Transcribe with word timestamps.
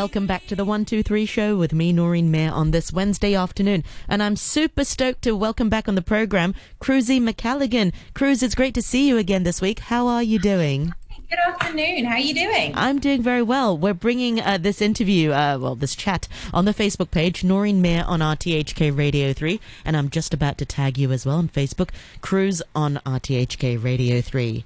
Welcome 0.00 0.26
back 0.26 0.46
to 0.46 0.56
the 0.56 0.64
123 0.64 1.26
show 1.26 1.56
with 1.58 1.74
me, 1.74 1.92
Noreen 1.92 2.30
Mayer, 2.30 2.50
on 2.50 2.70
this 2.70 2.90
Wednesday 2.90 3.34
afternoon. 3.34 3.84
And 4.08 4.22
I'm 4.22 4.34
super 4.34 4.82
stoked 4.82 5.20
to 5.24 5.36
welcome 5.36 5.68
back 5.68 5.88
on 5.88 5.94
the 5.94 6.00
program 6.00 6.54
Cruzy 6.80 7.20
Macalligan. 7.20 7.92
Cruz, 8.14 8.42
it's 8.42 8.54
great 8.54 8.72
to 8.76 8.80
see 8.80 9.06
you 9.06 9.18
again 9.18 9.42
this 9.42 9.60
week. 9.60 9.78
How 9.78 10.06
are 10.06 10.22
you 10.22 10.38
doing? 10.38 10.94
Good 11.28 11.38
afternoon. 11.46 12.06
How 12.06 12.14
are 12.14 12.18
you 12.18 12.32
doing? 12.32 12.72
I'm 12.76 12.98
doing 12.98 13.22
very 13.22 13.42
well. 13.42 13.76
We're 13.76 13.92
bringing 13.92 14.40
uh, 14.40 14.56
this 14.56 14.80
interview, 14.80 15.32
uh, 15.32 15.58
well, 15.60 15.74
this 15.74 15.94
chat 15.94 16.28
on 16.54 16.64
the 16.64 16.72
Facebook 16.72 17.10
page, 17.10 17.44
Noreen 17.44 17.82
Mayer 17.82 18.04
on 18.06 18.20
RTHK 18.20 18.96
Radio 18.96 19.34
3. 19.34 19.60
And 19.84 19.98
I'm 19.98 20.08
just 20.08 20.32
about 20.32 20.56
to 20.58 20.64
tag 20.64 20.96
you 20.96 21.12
as 21.12 21.26
well 21.26 21.36
on 21.36 21.50
Facebook, 21.50 21.90
Cruz 22.22 22.62
on 22.74 23.02
RTHK 23.04 23.84
Radio 23.84 24.22
3. 24.22 24.64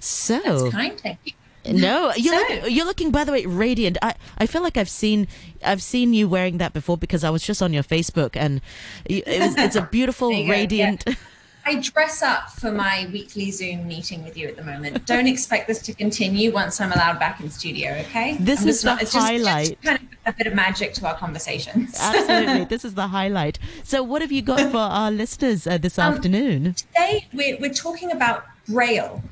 So. 0.00 0.40
That's 0.40 0.74
kind. 0.74 1.00
Thank 1.00 1.18
you. 1.26 1.32
No, 1.66 2.12
you're, 2.16 2.34
so, 2.34 2.54
look, 2.54 2.70
you're 2.70 2.86
looking 2.86 3.10
by 3.10 3.24
the 3.24 3.32
way 3.32 3.46
radiant. 3.46 3.98
I, 4.02 4.14
I 4.38 4.46
feel 4.46 4.62
like 4.62 4.76
I've 4.76 4.88
seen 4.88 5.28
I've 5.64 5.82
seen 5.82 6.12
you 6.12 6.28
wearing 6.28 6.58
that 6.58 6.72
before 6.72 6.98
because 6.98 7.24
I 7.24 7.30
was 7.30 7.42
just 7.42 7.62
on 7.62 7.72
your 7.72 7.82
Facebook 7.82 8.36
and 8.36 8.60
it 9.04 9.26
was, 9.26 9.56
it's 9.56 9.76
a 9.76 9.82
beautiful 9.90 10.30
radiant. 10.30 11.04
Go, 11.04 11.12
yeah. 11.12 11.16
I 11.66 11.80
dress 11.80 12.22
up 12.22 12.50
for 12.50 12.70
my 12.70 13.08
weekly 13.10 13.50
Zoom 13.50 13.88
meeting 13.88 14.22
with 14.22 14.36
you 14.36 14.48
at 14.48 14.56
the 14.56 14.62
moment. 14.62 15.06
Don't 15.06 15.26
expect 15.26 15.66
this 15.66 15.80
to 15.82 15.94
continue 15.94 16.52
once 16.52 16.78
I'm 16.78 16.92
allowed 16.92 17.18
back 17.18 17.40
in 17.40 17.50
studio, 17.50 17.92
okay? 18.00 18.36
This 18.38 18.62
I'm 18.62 18.68
is 18.68 18.82
the 18.82 18.86
not, 18.86 19.02
it's 19.02 19.14
highlight. 19.14 19.68
Just, 19.68 19.82
kind 19.82 19.98
of 19.98 20.34
a 20.34 20.36
bit 20.36 20.46
of 20.46 20.54
magic 20.54 20.92
to 20.94 21.06
our 21.06 21.14
conversations. 21.16 21.96
Absolutely. 21.98 22.64
This 22.74 22.84
is 22.84 22.94
the 22.94 23.08
highlight. 23.08 23.58
So, 23.82 24.02
what 24.02 24.20
have 24.20 24.32
you 24.32 24.42
got 24.42 24.70
for 24.70 24.78
our 24.78 25.10
listeners 25.10 25.66
uh, 25.66 25.78
this 25.78 25.98
um, 25.98 26.14
afternoon? 26.14 26.74
Today, 26.74 27.26
we're, 27.32 27.56
we're 27.58 27.72
talking 27.72 28.10
about 28.10 28.44
Braille. 28.68 29.22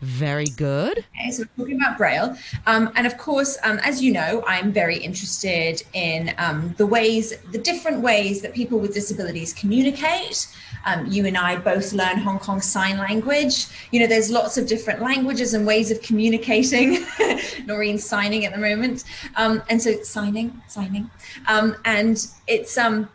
Very 0.00 0.46
good. 0.46 1.04
Okay, 1.14 1.30
so 1.30 1.44
we're 1.56 1.64
talking 1.64 1.80
about 1.80 1.96
Braille. 1.96 2.36
Um, 2.66 2.92
and 2.96 3.06
of 3.06 3.16
course, 3.16 3.56
um, 3.64 3.78
as 3.78 4.02
you 4.02 4.12
know, 4.12 4.44
I'm 4.46 4.72
very 4.72 4.98
interested 4.98 5.82
in 5.94 6.34
um, 6.38 6.74
the 6.76 6.86
ways, 6.86 7.36
the 7.52 7.58
different 7.58 8.00
ways 8.00 8.42
that 8.42 8.54
people 8.54 8.78
with 8.78 8.92
disabilities 8.92 9.52
communicate. 9.54 10.48
Um, 10.84 11.06
you 11.06 11.26
and 11.26 11.36
I 11.36 11.56
both 11.56 11.92
learn 11.92 12.18
Hong 12.18 12.38
Kong 12.38 12.60
Sign 12.60 12.98
Language. 12.98 13.66
You 13.90 14.00
know, 14.00 14.06
there's 14.06 14.30
lots 14.30 14.58
of 14.58 14.66
different 14.66 15.00
languages 15.00 15.54
and 15.54 15.66
ways 15.66 15.90
of 15.90 16.00
communicating. 16.02 17.04
Noreen's 17.66 18.04
signing 18.04 18.44
at 18.44 18.52
the 18.52 18.60
moment. 18.60 19.04
Um, 19.36 19.62
and 19.70 19.80
so 19.80 20.02
signing, 20.02 20.62
signing. 20.68 21.10
Um, 21.48 21.76
and 21.84 22.24
it's, 22.46 22.76
um, 22.76 23.08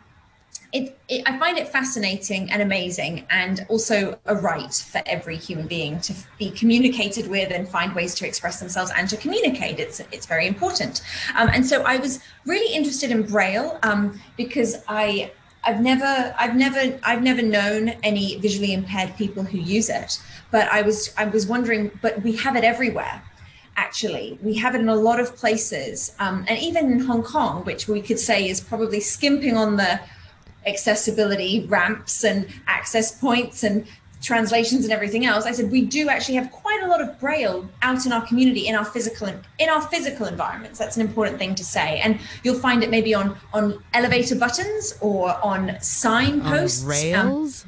it, 0.72 0.98
it, 1.08 1.22
I 1.26 1.38
find 1.38 1.58
it 1.58 1.68
fascinating 1.68 2.50
and 2.50 2.62
amazing, 2.62 3.26
and 3.28 3.66
also 3.68 4.18
a 4.24 4.34
right 4.34 4.72
for 4.72 5.02
every 5.04 5.36
human 5.36 5.66
being 5.66 6.00
to 6.00 6.14
be 6.38 6.50
communicated 6.50 7.28
with 7.28 7.52
and 7.52 7.68
find 7.68 7.94
ways 7.94 8.14
to 8.16 8.26
express 8.26 8.58
themselves 8.58 8.90
and 8.96 9.08
to 9.10 9.16
communicate. 9.18 9.78
It's 9.78 10.00
it's 10.12 10.24
very 10.24 10.46
important. 10.46 11.02
Um, 11.36 11.50
and 11.52 11.66
so 11.66 11.82
I 11.82 11.98
was 11.98 12.20
really 12.46 12.74
interested 12.74 13.10
in 13.10 13.22
Braille 13.22 13.78
um, 13.82 14.18
because 14.38 14.82
I 14.88 15.32
I've 15.64 15.80
never 15.80 16.34
I've 16.38 16.56
never 16.56 16.98
I've 17.02 17.22
never 17.22 17.42
known 17.42 17.90
any 18.02 18.38
visually 18.38 18.72
impaired 18.72 19.14
people 19.16 19.42
who 19.42 19.58
use 19.58 19.90
it, 19.90 20.18
but 20.50 20.68
I 20.68 20.80
was 20.80 21.12
I 21.18 21.26
was 21.26 21.46
wondering, 21.46 21.90
but 22.00 22.22
we 22.22 22.34
have 22.36 22.56
it 22.56 22.64
everywhere 22.64 23.22
actually. 23.76 24.38
We 24.42 24.54
have 24.54 24.74
it 24.74 24.82
in 24.82 24.88
a 24.90 24.94
lot 24.94 25.18
of 25.18 25.34
places, 25.34 26.14
um, 26.18 26.44
and 26.46 26.58
even 26.58 26.92
in 26.92 27.00
Hong 27.00 27.22
Kong, 27.22 27.64
which 27.64 27.88
we 27.88 28.02
could 28.02 28.18
say 28.18 28.48
is 28.48 28.60
probably 28.60 29.00
skimping 29.00 29.56
on 29.56 29.76
the 29.76 29.98
accessibility 30.66 31.66
ramps 31.66 32.24
and 32.24 32.46
access 32.66 33.18
points 33.18 33.64
and 33.64 33.86
translations 34.20 34.84
and 34.84 34.92
everything 34.92 35.26
else 35.26 35.46
i 35.46 35.50
said 35.50 35.68
we 35.72 35.84
do 35.84 36.08
actually 36.08 36.36
have 36.36 36.48
quite 36.52 36.80
a 36.84 36.86
lot 36.86 37.00
of 37.00 37.18
braille 37.18 37.68
out 37.82 38.06
in 38.06 38.12
our 38.12 38.24
community 38.26 38.68
in 38.68 38.74
our 38.74 38.84
physical 38.84 39.28
in 39.58 39.68
our 39.68 39.82
physical 39.82 40.26
environments. 40.26 40.78
That's 40.78 40.96
an 40.96 41.02
important 41.06 41.38
thing 41.38 41.54
to 41.54 41.64
say. 41.64 42.00
And 42.00 42.18
you'll 42.42 42.58
find 42.58 42.82
it 42.82 42.90
maybe 42.90 43.14
on 43.14 43.36
on 43.52 43.82
elevator 43.94 44.36
buttons 44.36 44.96
or 45.00 45.36
on 45.44 45.76
signposts 45.80 46.82
on 46.82 46.88
rails 46.88 47.64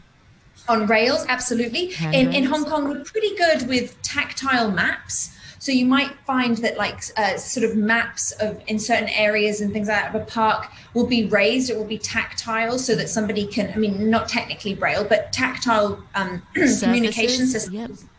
um, 0.69 0.81
on 0.81 0.87
rails 0.87 1.25
absolutely. 1.28 1.93
In, 2.12 2.32
in 2.34 2.44
hong 2.44 2.65
kong 2.65 2.88
we're 2.88 3.05
pretty 3.05 3.34
good 3.37 3.69
with 3.69 4.00
tactile 4.03 4.71
maps 4.71 5.37
so 5.64 5.72
you 5.72 5.86
might 5.86 6.10
find 6.26 6.58
that 6.58 6.76
like 6.76 7.02
uh, 7.16 7.38
sort 7.38 7.64
of 7.64 7.75
maps 7.75 8.32
of 8.32 8.60
in 8.66 8.78
certain 8.78 9.08
areas 9.08 9.62
and 9.62 9.72
things 9.72 9.88
like 9.88 9.97
that 9.97 10.14
of 10.14 10.20
a 10.20 10.25
park 10.26 10.70
will 10.92 11.06
be 11.06 11.25
raised. 11.25 11.70
It 11.70 11.78
will 11.78 11.86
be 11.86 11.97
tactile 11.97 12.78
so 12.78 12.94
that 12.94 13.08
somebody 13.08 13.47
can. 13.47 13.72
I 13.72 13.76
mean, 13.76 14.10
not 14.10 14.28
technically 14.28 14.75
braille, 14.75 15.04
but 15.04 15.32
tactile 15.32 16.04
um, 16.14 16.42
communication 16.52 17.47
systems. 17.47 18.02
Yep. 18.02 18.10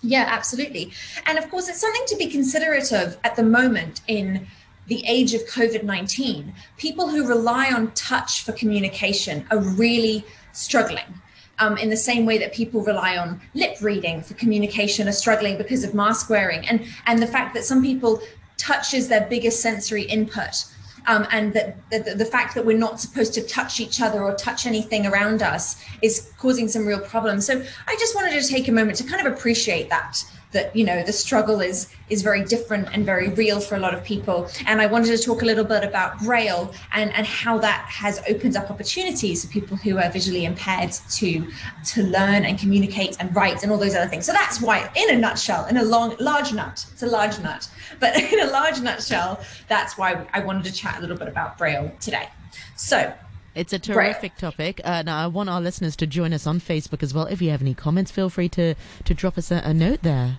Yeah, 0.00 0.24
absolutely. 0.26 0.90
And 1.26 1.36
of 1.36 1.50
course, 1.50 1.68
it's 1.68 1.82
something 1.82 2.04
to 2.06 2.16
be 2.16 2.28
considerate 2.28 2.92
of 2.92 3.18
at 3.24 3.36
the 3.36 3.42
moment 3.42 4.00
in 4.06 4.46
the 4.86 5.04
age 5.06 5.34
of 5.34 5.42
COVID 5.48 5.82
19. 5.82 6.54
People 6.78 7.10
who 7.10 7.28
rely 7.28 7.70
on 7.70 7.92
touch 7.92 8.42
for 8.42 8.52
communication 8.52 9.46
are 9.50 9.58
really 9.58 10.24
struggling 10.54 11.20
um, 11.60 11.76
in 11.76 11.88
the 11.90 11.96
same 11.96 12.26
way 12.26 12.38
that 12.38 12.52
people 12.52 12.82
rely 12.82 13.16
on 13.16 13.40
lip 13.54 13.76
reading 13.80 14.22
for 14.22 14.34
communication 14.34 15.06
are 15.08 15.12
struggling 15.12 15.56
because 15.56 15.84
of 15.84 15.94
mask 15.94 16.28
wearing. 16.28 16.66
And 16.68 16.84
and 17.06 17.22
the 17.22 17.26
fact 17.26 17.54
that 17.54 17.64
some 17.64 17.82
people 17.82 18.20
touch 18.56 18.92
is 18.92 19.08
their 19.08 19.26
biggest 19.28 19.60
sensory 19.60 20.02
input 20.02 20.64
um, 21.06 21.26
and 21.30 21.52
that 21.54 21.76
the, 21.90 22.14
the, 22.14 22.24
fact 22.24 22.54
that 22.54 22.64
we're 22.64 22.76
not 22.76 23.00
supposed 23.00 23.32
to 23.34 23.42
touch 23.42 23.80
each 23.80 24.00
other 24.00 24.22
or 24.22 24.34
touch 24.34 24.66
anything 24.66 25.06
around 25.06 25.42
us 25.42 25.82
is 26.02 26.30
causing 26.38 26.68
some 26.68 26.86
real 26.86 27.00
problems. 27.00 27.46
So 27.46 27.62
i 27.86 27.96
just 27.98 28.14
wanted 28.14 28.40
to 28.40 28.46
take 28.46 28.68
a 28.68 28.72
moment 28.72 28.98
to 28.98 29.04
kind 29.04 29.26
of 29.26 29.32
appreciate 29.32 29.88
that 29.88 30.22
that 30.52 30.74
you 30.74 30.84
know 30.84 31.02
the 31.02 31.12
struggle 31.12 31.60
is 31.60 31.88
is 32.08 32.22
very 32.22 32.44
different 32.44 32.88
and 32.92 33.04
very 33.04 33.28
real 33.30 33.60
for 33.60 33.76
a 33.76 33.78
lot 33.78 33.94
of 33.94 34.02
people. 34.04 34.48
And 34.66 34.80
i 34.80 34.86
wanted 34.86 35.16
to 35.16 35.22
talk 35.22 35.42
a 35.42 35.44
little 35.44 35.64
bit 35.64 35.84
about 35.84 36.18
braille 36.20 36.74
and 36.92 37.12
and 37.14 37.26
how 37.26 37.58
that 37.58 37.86
has 37.88 38.20
opened 38.28 38.56
up 38.56 38.70
opportunities 38.70 39.44
for 39.44 39.50
people 39.50 39.76
who 39.76 39.98
are 39.98 40.10
visually 40.10 40.44
impaired 40.44 40.92
to 40.92 41.46
to 41.86 42.02
learn 42.02 42.44
and 42.44 42.58
communicate 42.58 43.16
and 43.20 43.34
write 43.34 43.62
and 43.62 43.70
all 43.72 43.78
those 43.78 43.94
other 43.94 44.08
things. 44.08 44.26
So 44.26 44.32
that's 44.32 44.60
why 44.60 44.90
in 44.96 45.14
a 45.14 45.18
nutshell 45.18 45.66
in 45.66 45.76
a 45.76 45.84
long 45.84 46.16
large 46.18 46.52
nut 46.52 46.84
it's 46.92 47.02
a 47.02 47.06
large 47.06 47.38
nut 47.40 47.68
but 47.98 48.16
in 48.32 48.40
a 48.40 48.50
large 48.50 48.80
nutshell 48.80 49.40
that's 49.68 49.96
why 49.96 50.26
i 50.32 50.40
wanted 50.40 50.64
to 50.64 50.72
chat 50.72 50.98
a 50.98 51.00
little 51.00 51.16
bit 51.16 51.28
about 51.28 51.58
braille 51.58 51.92
today. 52.00 52.28
So 52.76 53.12
it's 53.54 53.72
a 53.72 53.78
terrific 53.78 54.36
topic. 54.36 54.80
Uh, 54.84 55.02
now, 55.02 55.22
I 55.22 55.26
want 55.26 55.48
our 55.48 55.60
listeners 55.60 55.96
to 55.96 56.06
join 56.06 56.32
us 56.32 56.46
on 56.46 56.60
Facebook 56.60 57.02
as 57.02 57.12
well. 57.12 57.26
If 57.26 57.42
you 57.42 57.50
have 57.50 57.62
any 57.62 57.74
comments, 57.74 58.10
feel 58.10 58.30
free 58.30 58.48
to, 58.50 58.74
to 59.04 59.14
drop 59.14 59.36
us 59.36 59.50
a, 59.50 59.56
a 59.64 59.74
note 59.74 60.02
there. 60.02 60.38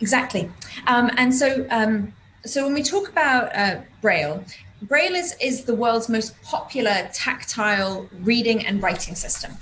Exactly. 0.00 0.50
Um, 0.86 1.10
and 1.16 1.34
so, 1.34 1.66
um, 1.70 2.12
so 2.44 2.64
when 2.64 2.74
we 2.74 2.82
talk 2.82 3.08
about 3.08 3.54
uh, 3.54 3.80
Braille, 4.00 4.44
Braille 4.82 5.14
is, 5.14 5.34
is 5.40 5.64
the 5.64 5.74
world's 5.74 6.08
most 6.08 6.40
popular 6.42 7.08
tactile 7.12 8.08
reading 8.20 8.64
and 8.66 8.82
writing 8.82 9.14
system. 9.14 9.52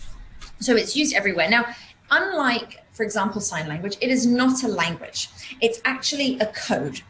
So 0.60 0.76
it's 0.76 0.96
used 0.96 1.14
everywhere. 1.14 1.48
Now, 1.48 1.66
unlike, 2.10 2.84
for 2.92 3.02
example, 3.02 3.40
sign 3.40 3.68
language, 3.68 3.96
it 4.00 4.10
is 4.10 4.26
not 4.26 4.62
a 4.62 4.68
language. 4.68 5.28
It's 5.60 5.80
actually 5.84 6.38
a 6.40 6.46
code. 6.46 7.00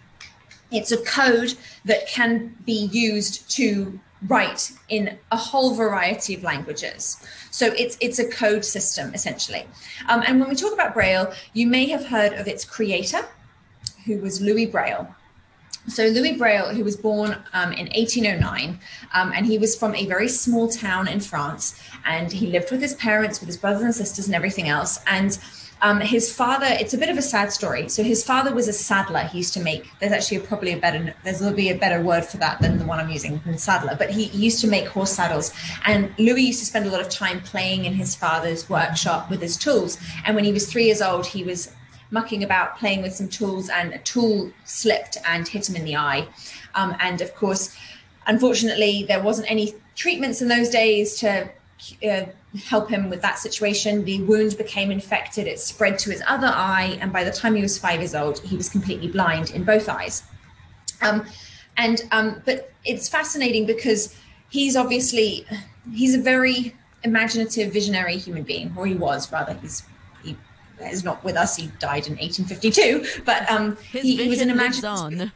It's 0.71 0.93
a 0.93 1.03
code 1.05 1.55
that 1.85 2.07
can 2.09 2.55
be 2.65 2.89
used 2.93 3.51
to 3.57 3.99
write 4.27 4.73
in 4.89 5.19
a 5.31 5.37
whole 5.37 5.75
variety 5.75 6.35
of 6.35 6.43
languages. 6.43 7.25
So 7.51 7.67
it's 7.77 7.97
it's 8.01 8.19
a 8.19 8.29
code 8.29 8.65
system 8.65 9.15
essentially. 9.15 9.67
Um, 10.09 10.23
and 10.27 10.41
when 10.41 10.49
we 10.49 10.57
talk 10.57 10.73
about 10.73 10.95
Braille, 10.95 11.33
you 11.53 11.67
may 11.67 11.87
have 11.87 12.05
heard 12.05 12.33
of 12.33 12.49
its 12.49 12.65
creator, 12.65 13.25
who 14.05 14.19
was 14.19 14.41
Louis 14.41 14.67
Braille. 14.67 15.15
So 15.89 16.07
Louis 16.07 16.37
Braille, 16.37 16.75
who 16.75 16.85
was 16.85 16.97
born 16.97 17.37
um, 17.55 17.73
in 17.73 17.87
1809, 17.87 18.79
um, 19.15 19.33
and 19.35 19.47
he 19.47 19.59
was 19.59 19.75
from 19.75 19.95
a 19.95 20.07
very 20.07 20.29
small 20.29 20.69
town 20.69 21.09
in 21.09 21.21
France, 21.21 21.81
and 22.05 22.31
he 22.31 22.49
lived 22.49 22.71
with 22.71 22.83
his 22.83 22.95
parents, 22.95 23.41
with 23.41 23.47
his 23.47 23.57
brothers 23.57 23.83
and 23.83 23.95
sisters, 23.95 24.27
and 24.27 24.35
everything 24.35 24.69
else. 24.69 25.01
And 25.07 25.39
um, 25.81 26.01
his 26.01 26.33
father, 26.33 26.67
it's 26.69 26.93
a 26.93 26.99
bit 26.99 27.09
of 27.09 27.17
a 27.17 27.23
sad 27.23 27.53
story. 27.53 27.89
So 27.89 28.03
his 28.03 28.25
father 28.25 28.53
was 28.53 28.69
a 28.69 28.73
saddler. 28.73 29.21
He 29.21 29.39
used 29.39 29.55
to 29.55 29.61
make. 29.61 29.89
There's 30.01 30.13
actually 30.13 30.41
probably 30.41 30.73
a 30.73 30.77
better. 30.77 31.15
There's 31.25 31.41
will 31.41 31.53
be 31.53 31.71
a 31.71 31.79
better 31.79 32.03
word 32.03 32.25
for 32.25 32.37
that 32.39 32.61
than 32.61 32.79
the 32.79 32.85
one 32.85 32.99
I'm 32.99 33.11
using, 33.11 33.41
than 33.47 33.57
saddler. 33.59 33.97
But 33.97 34.11
he 34.11 34.25
used 34.25 34.61
to 34.63 34.67
make 34.69 34.89
horse 34.89 35.13
saddles, 35.13 35.53
and 35.87 36.13
Louis 36.19 36.43
used 36.43 36.61
to 36.61 36.67
spend 36.67 36.87
a 36.87 36.91
lot 36.91 37.01
of 37.01 37.09
time 37.09 37.41
playing 37.41 37.85
in 37.85 37.95
his 37.95 38.15
father's 38.15 38.69
workshop 38.69 39.31
with 39.31 39.41
his 39.41 39.57
tools. 39.57 39.99
And 40.25 40.35
when 40.35 40.45
he 40.45 40.53
was 40.53 40.71
three 40.71 40.85
years 40.85 41.01
old, 41.01 41.27
he 41.27 41.45
was 41.45 41.73
mucking 42.11 42.43
about 42.45 42.79
playing 42.79 43.03
with 43.03 43.15
some 43.15 43.29
tools, 43.29 43.69
and 43.69 43.93
a 43.93 43.99
tool 43.99 44.51
slipped 44.65 45.17
and 45.27 45.47
hit 45.47 45.69
him 45.69 45.77
in 45.77 45.85
the 45.85 45.97
eye. 45.97 46.27
Um, 46.75 46.97
and 47.01 47.21
of 47.21 47.35
course, 47.35 47.77
unfortunately, 48.27 49.05
there 49.07 49.23
wasn't 49.23 49.51
any 49.51 49.75
treatments 49.95 50.41
in 50.43 50.49
those 50.49 50.69
days 50.69 51.19
to 51.21 51.51
uh, 52.09 52.25
help 52.65 52.89
him 52.89 53.11
with 53.11 53.23
that 53.23 53.39
situation. 53.39 54.05
The 54.05 54.23
wound 54.23 54.57
became 54.57 54.91
infected, 54.91 55.47
it 55.47 55.61
spread 55.61 55.99
to 56.01 56.11
his 56.11 56.23
other 56.27 56.49
eye, 56.49 56.99
and 57.01 57.13
by 57.13 57.25
the 57.25 57.33
time 57.33 57.55
he 57.55 57.63
was 57.63 57.79
five 57.79 58.01
years 58.01 58.15
old, 58.15 58.41
he 58.41 58.57
was 58.57 58.69
completely 58.69 59.09
blind 59.09 59.51
in 59.51 59.65
both 59.65 59.89
eyes. 59.89 60.23
Um, 61.03 61.27
and 61.77 62.03
um, 62.11 62.43
but 62.45 62.73
it's 62.85 63.09
fascinating 63.09 63.67
because 63.67 64.17
he's 64.51 64.77
obviously 64.77 65.47
he's 65.93 66.15
a 66.15 66.21
very 66.21 66.75
imaginative, 67.05 67.73
visionary 67.73 68.17
human 68.17 68.43
being, 68.43 68.75
or 68.77 68.87
he 68.87 68.95
was 68.95 69.31
rather. 69.31 69.55
He's 69.55 69.81
he 69.81 69.87
is 70.81 71.05
not 71.05 71.23
with 71.25 71.37
us. 71.37 71.57
He 71.57 71.69
died 71.79 72.07
in 72.07 72.17
1852, 72.17 73.23
but 73.25 73.51
um, 73.51 73.77
he, 73.93 74.17
he 74.17 74.29
was 74.29 74.41
an 74.41 74.51
imaginative 74.51 75.33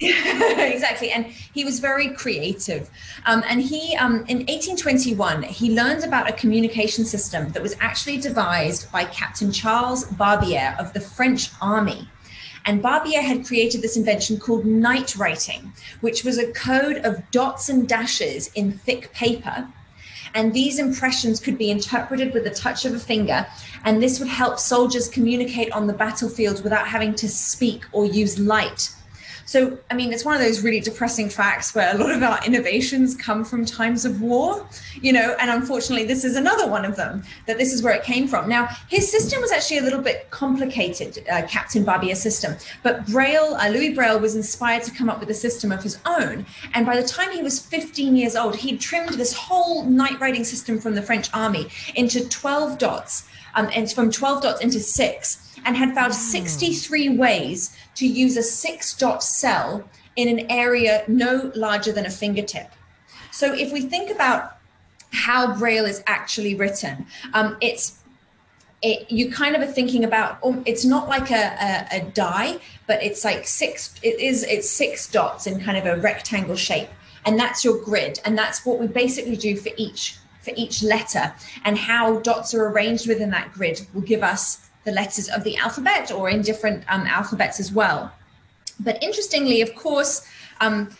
exactly. 0.00 1.10
And 1.10 1.26
he 1.26 1.64
was 1.64 1.78
very 1.78 2.08
creative. 2.08 2.88
Um, 3.26 3.44
and 3.46 3.60
he, 3.60 3.94
um, 3.96 4.24
in 4.28 4.38
1821, 4.46 5.42
he 5.42 5.74
learned 5.74 6.04
about 6.04 6.28
a 6.28 6.32
communication 6.32 7.04
system 7.04 7.50
that 7.52 7.62
was 7.62 7.76
actually 7.80 8.16
devised 8.16 8.90
by 8.90 9.04
Captain 9.04 9.52
Charles 9.52 10.04
Barbier 10.04 10.74
of 10.78 10.94
the 10.94 11.00
French 11.00 11.50
Army. 11.60 12.08
And 12.64 12.82
Barbier 12.82 13.20
had 13.20 13.46
created 13.46 13.82
this 13.82 13.96
invention 13.96 14.38
called 14.38 14.64
night 14.64 15.16
writing, 15.16 15.72
which 16.00 16.24
was 16.24 16.38
a 16.38 16.50
code 16.52 16.98
of 17.04 17.30
dots 17.30 17.68
and 17.68 17.86
dashes 17.86 18.50
in 18.54 18.72
thick 18.72 19.12
paper. 19.12 19.68
And 20.34 20.52
these 20.52 20.78
impressions 20.78 21.40
could 21.40 21.58
be 21.58 21.70
interpreted 21.70 22.32
with 22.32 22.44
the 22.44 22.50
touch 22.50 22.84
of 22.84 22.94
a 22.94 22.98
finger. 22.98 23.46
And 23.84 24.02
this 24.02 24.20
would 24.20 24.28
help 24.28 24.58
soldiers 24.58 25.08
communicate 25.08 25.72
on 25.72 25.86
the 25.86 25.92
battlefield 25.92 26.62
without 26.62 26.86
having 26.86 27.14
to 27.16 27.28
speak 27.28 27.84
or 27.92 28.04
use 28.04 28.38
light 28.38 28.90
so, 29.50 29.76
I 29.90 29.94
mean, 29.94 30.12
it's 30.12 30.24
one 30.24 30.36
of 30.36 30.40
those 30.40 30.62
really 30.62 30.78
depressing 30.78 31.28
facts 31.28 31.74
where 31.74 31.92
a 31.92 31.98
lot 31.98 32.12
of 32.12 32.22
our 32.22 32.38
innovations 32.46 33.16
come 33.16 33.44
from 33.44 33.64
times 33.64 34.04
of 34.04 34.22
war, 34.22 34.64
you 35.02 35.12
know, 35.12 35.34
and 35.40 35.50
unfortunately, 35.50 36.06
this 36.06 36.22
is 36.22 36.36
another 36.36 36.70
one 36.70 36.84
of 36.84 36.94
them 36.94 37.24
that 37.48 37.58
this 37.58 37.72
is 37.72 37.82
where 37.82 37.92
it 37.92 38.04
came 38.04 38.28
from. 38.28 38.48
Now, 38.48 38.68
his 38.88 39.10
system 39.10 39.40
was 39.40 39.50
actually 39.50 39.78
a 39.78 39.82
little 39.82 40.02
bit 40.02 40.30
complicated, 40.30 41.24
uh, 41.28 41.48
Captain 41.48 41.82
Barbier's 41.82 42.20
system, 42.20 42.54
but 42.84 43.04
Braille, 43.08 43.56
uh, 43.56 43.68
Louis 43.70 43.92
Braille 43.92 44.20
was 44.20 44.36
inspired 44.36 44.84
to 44.84 44.92
come 44.92 45.10
up 45.10 45.18
with 45.18 45.30
a 45.30 45.34
system 45.34 45.72
of 45.72 45.82
his 45.82 45.98
own. 46.06 46.46
And 46.74 46.86
by 46.86 46.94
the 46.94 47.08
time 47.08 47.32
he 47.32 47.42
was 47.42 47.58
15 47.58 48.14
years 48.14 48.36
old, 48.36 48.54
he'd 48.54 48.80
trimmed 48.80 49.14
this 49.14 49.32
whole 49.32 49.82
night 49.82 50.20
writing 50.20 50.44
system 50.44 50.78
from 50.78 50.94
the 50.94 51.02
French 51.02 51.28
army 51.34 51.66
into 51.96 52.28
12 52.28 52.78
dots, 52.78 53.26
um, 53.56 53.68
and 53.74 53.90
from 53.90 54.12
12 54.12 54.44
dots 54.44 54.60
into 54.60 54.78
six 54.78 55.49
and 55.64 55.76
had 55.76 55.94
found 55.94 56.14
63 56.14 57.10
ways 57.10 57.76
to 57.96 58.06
use 58.06 58.36
a 58.36 58.42
six 58.42 58.94
dot 58.96 59.22
cell 59.22 59.88
in 60.16 60.28
an 60.28 60.50
area 60.50 61.04
no 61.08 61.50
larger 61.54 61.92
than 61.92 62.06
a 62.06 62.10
fingertip. 62.10 62.70
So 63.30 63.54
if 63.54 63.72
we 63.72 63.82
think 63.82 64.10
about 64.10 64.58
how 65.12 65.56
Braille 65.56 65.86
is 65.86 66.02
actually 66.06 66.54
written, 66.54 67.06
um, 67.34 67.56
it's 67.60 67.98
it, 68.82 69.10
you 69.10 69.30
kind 69.30 69.54
of 69.54 69.60
are 69.62 69.72
thinking 69.72 70.04
about 70.04 70.38
oh, 70.42 70.62
it's 70.64 70.84
not 70.84 71.08
like 71.08 71.30
a, 71.30 71.88
a, 71.92 71.98
a, 71.98 72.10
die 72.12 72.58
but 72.86 73.02
it's 73.02 73.26
like 73.26 73.46
six 73.46 73.94
it 74.02 74.18
is 74.18 74.42
it's 74.44 74.70
six 74.70 75.06
dots 75.10 75.46
in 75.46 75.60
kind 75.60 75.76
of 75.76 75.86
a 75.86 76.00
rectangle 76.00 76.56
shape. 76.56 76.88
And 77.26 77.38
that's 77.38 77.62
your 77.64 77.82
grid 77.84 78.20
and 78.24 78.38
that's 78.38 78.64
what 78.64 78.78
we 78.78 78.86
basically 78.86 79.36
do 79.36 79.56
for 79.56 79.70
each 79.76 80.16
for 80.40 80.52
each 80.56 80.82
letter. 80.82 81.34
And 81.64 81.76
how 81.76 82.20
dots 82.20 82.54
are 82.54 82.68
arranged 82.68 83.06
within 83.06 83.30
that 83.30 83.52
grid 83.52 83.86
will 83.92 84.00
give 84.00 84.22
us 84.22 84.69
the 84.84 84.92
letters 84.92 85.28
of 85.28 85.44
the 85.44 85.56
alphabet 85.56 86.10
or 86.10 86.28
in 86.30 86.42
different 86.42 86.84
um, 86.88 87.06
alphabets 87.06 87.60
as 87.60 87.72
well. 87.72 88.12
But 88.78 89.02
interestingly, 89.02 89.60
of 89.60 89.74
course, 89.74 90.26
um, 90.60 90.90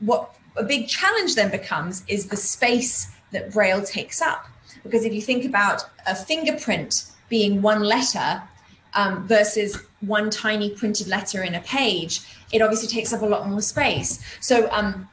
what 0.00 0.34
a 0.56 0.64
big 0.64 0.88
challenge 0.88 1.34
then 1.34 1.50
becomes 1.50 2.04
is 2.08 2.26
the 2.28 2.36
space 2.36 3.12
that 3.32 3.52
Braille 3.52 3.82
takes 3.82 4.20
up. 4.20 4.46
Because 4.82 5.04
if 5.04 5.12
you 5.12 5.22
think 5.22 5.44
about 5.44 5.84
a 6.06 6.14
fingerprint 6.14 7.04
being 7.28 7.62
one 7.62 7.82
letter 7.82 8.42
um, 8.94 9.26
versus 9.26 9.80
one 10.00 10.30
tiny 10.30 10.70
printed 10.70 11.06
letter 11.06 11.42
in 11.44 11.54
a 11.54 11.60
page, 11.60 12.22
it 12.52 12.62
obviously 12.62 12.88
takes 12.88 13.12
up 13.12 13.22
a 13.22 13.26
lot 13.26 13.48
more 13.48 13.60
space. 13.60 14.24
So 14.40 14.68
um, 14.72 15.08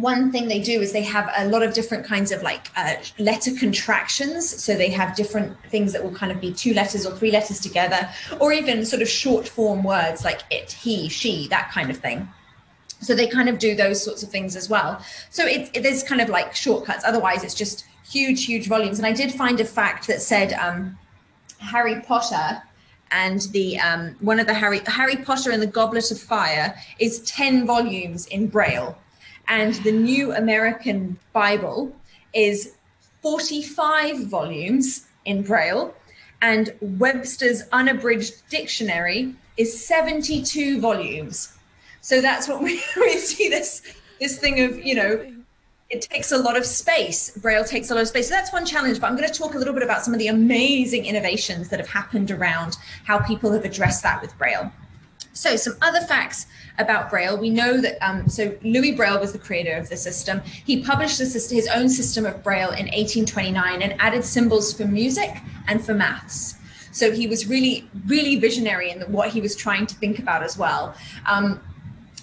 one 0.00 0.32
thing 0.32 0.48
they 0.48 0.60
do 0.60 0.80
is 0.80 0.92
they 0.92 1.02
have 1.02 1.30
a 1.36 1.46
lot 1.48 1.62
of 1.62 1.74
different 1.74 2.04
kinds 2.04 2.32
of 2.32 2.42
like 2.42 2.70
uh, 2.76 2.94
letter 3.18 3.52
contractions. 3.58 4.48
So 4.62 4.74
they 4.74 4.90
have 4.90 5.16
different 5.16 5.56
things 5.70 5.92
that 5.92 6.02
will 6.02 6.14
kind 6.14 6.32
of 6.32 6.40
be 6.40 6.52
two 6.52 6.74
letters 6.74 7.06
or 7.06 7.14
three 7.16 7.30
letters 7.30 7.60
together, 7.60 8.08
or 8.40 8.52
even 8.52 8.84
sort 8.84 9.02
of 9.02 9.08
short 9.08 9.48
form 9.48 9.82
words 9.82 10.24
like 10.24 10.42
it, 10.50 10.72
he, 10.72 11.08
she, 11.08 11.48
that 11.48 11.70
kind 11.70 11.90
of 11.90 11.96
thing. 11.98 12.28
So 13.00 13.14
they 13.14 13.28
kind 13.28 13.48
of 13.48 13.58
do 13.58 13.76
those 13.76 14.02
sorts 14.02 14.22
of 14.22 14.30
things 14.30 14.56
as 14.56 14.68
well. 14.68 15.00
So 15.30 15.46
it, 15.46 15.82
there's 15.82 16.02
kind 16.02 16.20
of 16.20 16.28
like 16.28 16.54
shortcuts. 16.54 17.04
Otherwise, 17.04 17.44
it's 17.44 17.54
just 17.54 17.86
huge, 18.10 18.44
huge 18.44 18.66
volumes. 18.66 18.98
And 18.98 19.06
I 19.06 19.12
did 19.12 19.32
find 19.32 19.60
a 19.60 19.64
fact 19.64 20.06
that 20.08 20.20
said 20.20 20.52
um, 20.54 20.98
Harry 21.58 22.00
Potter 22.00 22.62
and 23.10 23.40
the 23.52 23.78
um, 23.78 24.16
one 24.20 24.38
of 24.40 24.46
the 24.46 24.54
Harry 24.54 24.80
Harry 24.86 25.16
Potter 25.16 25.50
and 25.50 25.62
the 25.62 25.66
Goblet 25.66 26.10
of 26.10 26.20
Fire 26.20 26.74
is 26.98 27.20
ten 27.20 27.66
volumes 27.66 28.26
in 28.26 28.48
Braille 28.48 28.98
and 29.48 29.74
the 29.76 29.92
New 29.92 30.32
American 30.34 31.18
Bible 31.32 31.94
is 32.34 32.74
45 33.22 34.26
volumes 34.26 35.06
in 35.24 35.42
Braille, 35.42 35.94
and 36.40 36.74
Webster's 36.80 37.62
Unabridged 37.72 38.48
Dictionary 38.48 39.34
is 39.56 39.86
72 39.86 40.80
volumes. 40.80 41.56
So 42.00 42.20
that's 42.20 42.46
what 42.48 42.62
we, 42.62 42.80
we 42.96 43.16
see 43.16 43.48
this 43.48 43.82
this 44.20 44.38
thing 44.38 44.60
of 44.60 44.78
you 44.84 44.94
know 44.94 45.34
it 45.90 46.02
takes 46.02 46.32
a 46.32 46.36
lot 46.36 46.56
of 46.56 46.66
space. 46.66 47.30
Braille 47.38 47.64
takes 47.64 47.90
a 47.90 47.94
lot 47.94 48.02
of 48.02 48.08
space. 48.08 48.28
So 48.28 48.34
that's 48.34 48.52
one 48.52 48.66
challenge. 48.66 49.00
But 49.00 49.06
I'm 49.06 49.16
going 49.16 49.26
to 49.26 49.34
talk 49.34 49.54
a 49.54 49.58
little 49.58 49.72
bit 49.72 49.82
about 49.82 50.04
some 50.04 50.12
of 50.12 50.18
the 50.18 50.28
amazing 50.28 51.06
innovations 51.06 51.70
that 51.70 51.80
have 51.80 51.88
happened 51.88 52.30
around 52.30 52.76
how 53.04 53.20
people 53.20 53.50
have 53.52 53.64
addressed 53.64 54.02
that 54.02 54.20
with 54.20 54.36
Braille. 54.36 54.70
So, 55.38 55.54
some 55.54 55.76
other 55.82 56.00
facts 56.00 56.46
about 56.78 57.10
Braille. 57.10 57.38
We 57.38 57.48
know 57.48 57.80
that, 57.80 57.96
um, 58.04 58.28
so 58.28 58.56
Louis 58.62 58.92
Braille 58.92 59.20
was 59.20 59.32
the 59.32 59.38
creator 59.38 59.76
of 59.76 59.88
the 59.88 59.96
system. 59.96 60.40
He 60.40 60.82
published 60.82 61.16
system, 61.16 61.56
his 61.56 61.68
own 61.68 61.88
system 61.88 62.26
of 62.26 62.42
Braille 62.42 62.70
in 62.70 62.86
1829 62.86 63.82
and 63.82 63.94
added 64.00 64.24
symbols 64.24 64.72
for 64.72 64.84
music 64.84 65.30
and 65.68 65.84
for 65.84 65.94
maths. 65.94 66.56
So 66.90 67.12
he 67.12 67.28
was 67.28 67.46
really, 67.46 67.88
really 68.06 68.34
visionary 68.34 68.90
in 68.90 69.02
what 69.12 69.28
he 69.28 69.40
was 69.40 69.54
trying 69.54 69.86
to 69.86 69.94
think 69.94 70.18
about 70.18 70.42
as 70.42 70.58
well. 70.58 70.96
Um, 71.26 71.60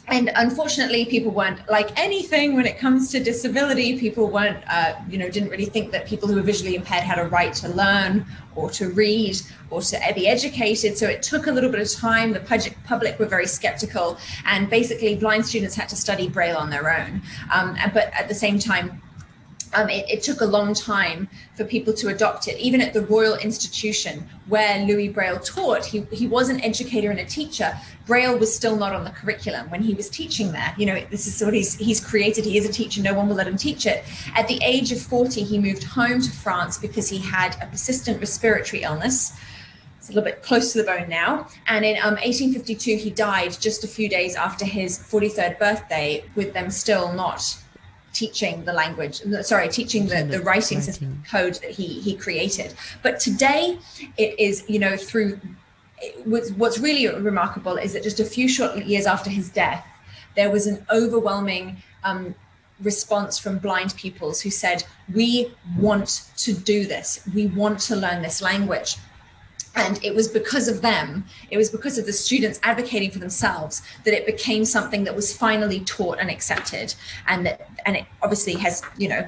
and 0.07 0.31
unfortunately 0.35 1.05
people 1.05 1.31
weren't 1.31 1.59
like 1.69 1.97
anything 1.99 2.55
when 2.55 2.65
it 2.65 2.77
comes 2.77 3.09
to 3.11 3.19
disability 3.19 3.99
people 3.99 4.29
weren't 4.29 4.63
uh, 4.69 4.93
you 5.09 5.17
know 5.17 5.29
didn't 5.29 5.49
really 5.49 5.65
think 5.65 5.91
that 5.91 6.05
people 6.05 6.27
who 6.27 6.35
were 6.35 6.43
visually 6.43 6.75
impaired 6.75 7.03
had 7.03 7.17
a 7.17 7.25
right 7.25 7.53
to 7.53 7.67
learn 7.69 8.23
or 8.55 8.69
to 8.71 8.89
read 8.89 9.41
or 9.69 9.81
to 9.81 9.99
be 10.15 10.27
educated. 10.27 10.97
So 10.97 11.07
it 11.07 11.21
took 11.21 11.47
a 11.47 11.51
little 11.51 11.69
bit 11.69 11.81
of 11.81 11.91
time. 11.91 12.33
The 12.33 12.39
public, 12.85 13.19
were 13.19 13.25
very 13.25 13.47
skeptical 13.47 14.17
and 14.45 14.69
basically 14.69 15.15
blind 15.15 15.45
students 15.45 15.75
had 15.75 15.89
to 15.89 15.95
study 15.95 16.27
braille 16.27 16.57
on 16.57 16.69
their 16.69 16.95
own. 16.97 17.21
Um, 17.53 17.77
but 17.93 18.11
at 18.13 18.27
the 18.27 18.35
same 18.35 18.59
time 18.59 19.01
um, 19.75 19.89
it, 19.89 20.09
it, 20.09 20.23
took 20.23 20.41
a 20.41 20.45
long 20.45 20.73
time 20.73 21.27
for 21.55 21.65
people 21.65 21.93
to 21.93 22.07
adopt 22.07 22.47
it. 22.47 22.57
Even 22.59 22.81
at 22.81 22.93
the 22.93 23.01
Royal 23.01 23.35
Institution 23.35 24.27
where 24.47 24.79
Louis 24.85 25.09
Braille 25.09 25.39
taught, 25.39 25.85
he, 25.85 26.01
he 26.11 26.27
was 26.27 26.49
an 26.49 26.61
educator 26.61 27.11
and 27.11 27.19
a 27.19 27.25
teacher. 27.25 27.77
Braille 28.05 28.37
was 28.37 28.53
still 28.55 28.75
not 28.75 28.93
on 28.93 29.03
the 29.03 29.11
curriculum 29.11 29.69
when 29.69 29.81
he 29.81 29.93
was 29.93 30.09
teaching 30.09 30.51
there. 30.51 30.73
You 30.77 30.85
know, 30.85 31.05
this 31.11 31.27
is 31.27 31.43
what 31.43 31.53
he's, 31.53 31.75
he's 31.75 32.03
created. 32.03 32.45
He 32.45 32.57
is 32.57 32.67
a 32.67 32.71
teacher. 32.71 33.01
No 33.01 33.13
one 33.13 33.27
will 33.27 33.35
let 33.35 33.47
him 33.47 33.57
teach 33.57 33.85
it. 33.85 34.03
At 34.35 34.47
the 34.47 34.59
age 34.63 34.91
of 34.91 35.01
40, 35.01 35.43
he 35.43 35.59
moved 35.59 35.83
home 35.83 36.21
to 36.21 36.31
France 36.31 36.77
because 36.77 37.09
he 37.09 37.17
had 37.17 37.57
a 37.61 37.67
persistent 37.67 38.19
respiratory 38.19 38.83
illness. 38.83 39.33
It's 39.97 40.09
a 40.09 40.13
little 40.13 40.23
bit 40.23 40.43
close 40.43 40.71
to 40.73 40.77
the 40.77 40.83
bone 40.83 41.09
now. 41.09 41.47
And 41.67 41.83
in 41.83 41.97
um, 41.97 42.13
1852, 42.15 42.97
he 42.97 43.09
died 43.09 43.57
just 43.59 43.83
a 43.83 43.87
few 43.87 44.07
days 44.07 44.35
after 44.35 44.63
his 44.63 44.99
43rd 44.99 45.57
birthday, 45.57 46.23
with 46.35 46.53
them 46.53 46.69
still 46.69 47.11
not 47.11 47.57
teaching 48.15 48.63
the 48.65 48.73
language 48.73 49.21
sorry 49.41 49.67
teaching 49.69 50.07
the, 50.07 50.23
the 50.23 50.41
writing 50.41 50.81
system 50.81 51.23
code 51.29 51.55
that 51.55 51.71
he 51.71 51.99
he 51.99 52.15
created. 52.15 52.73
But 53.03 53.19
today 53.19 53.77
it 54.17 54.39
is 54.39 54.63
you 54.67 54.79
know 54.79 54.95
through 54.97 55.39
what's 56.25 56.79
really 56.79 57.07
remarkable 57.07 57.77
is 57.77 57.93
that 57.93 58.03
just 58.03 58.19
a 58.19 58.25
few 58.25 58.47
short 58.49 58.75
years 58.85 59.05
after 59.05 59.29
his 59.29 59.49
death 59.49 59.85
there 60.35 60.49
was 60.49 60.67
an 60.67 60.85
overwhelming 60.91 61.77
um, 62.03 62.35
response 62.81 63.39
from 63.39 63.57
blind 63.57 63.95
pupils 63.95 64.41
who 64.41 64.49
said 64.49 64.83
we 65.13 65.51
want 65.77 66.29
to 66.37 66.53
do 66.53 66.85
this. 66.85 67.27
We 67.33 67.47
want 67.47 67.79
to 67.81 67.95
learn 67.95 68.21
this 68.21 68.41
language 68.41 68.97
and 69.75 70.03
it 70.03 70.15
was 70.15 70.27
because 70.27 70.67
of 70.67 70.81
them 70.81 71.25
it 71.51 71.57
was 71.57 71.69
because 71.69 71.97
of 71.97 72.05
the 72.05 72.13
students 72.13 72.59
advocating 72.63 73.11
for 73.11 73.19
themselves 73.19 73.81
that 74.03 74.13
it 74.13 74.25
became 74.25 74.65
something 74.65 75.03
that 75.03 75.15
was 75.15 75.35
finally 75.35 75.81
taught 75.81 76.19
and 76.19 76.29
accepted. 76.29 76.93
And 77.27 77.45
that 77.45 77.69
and 77.85 77.95
it 77.95 78.05
obviously 78.21 78.55
has 78.55 78.81
you 78.97 79.09
know 79.09 79.27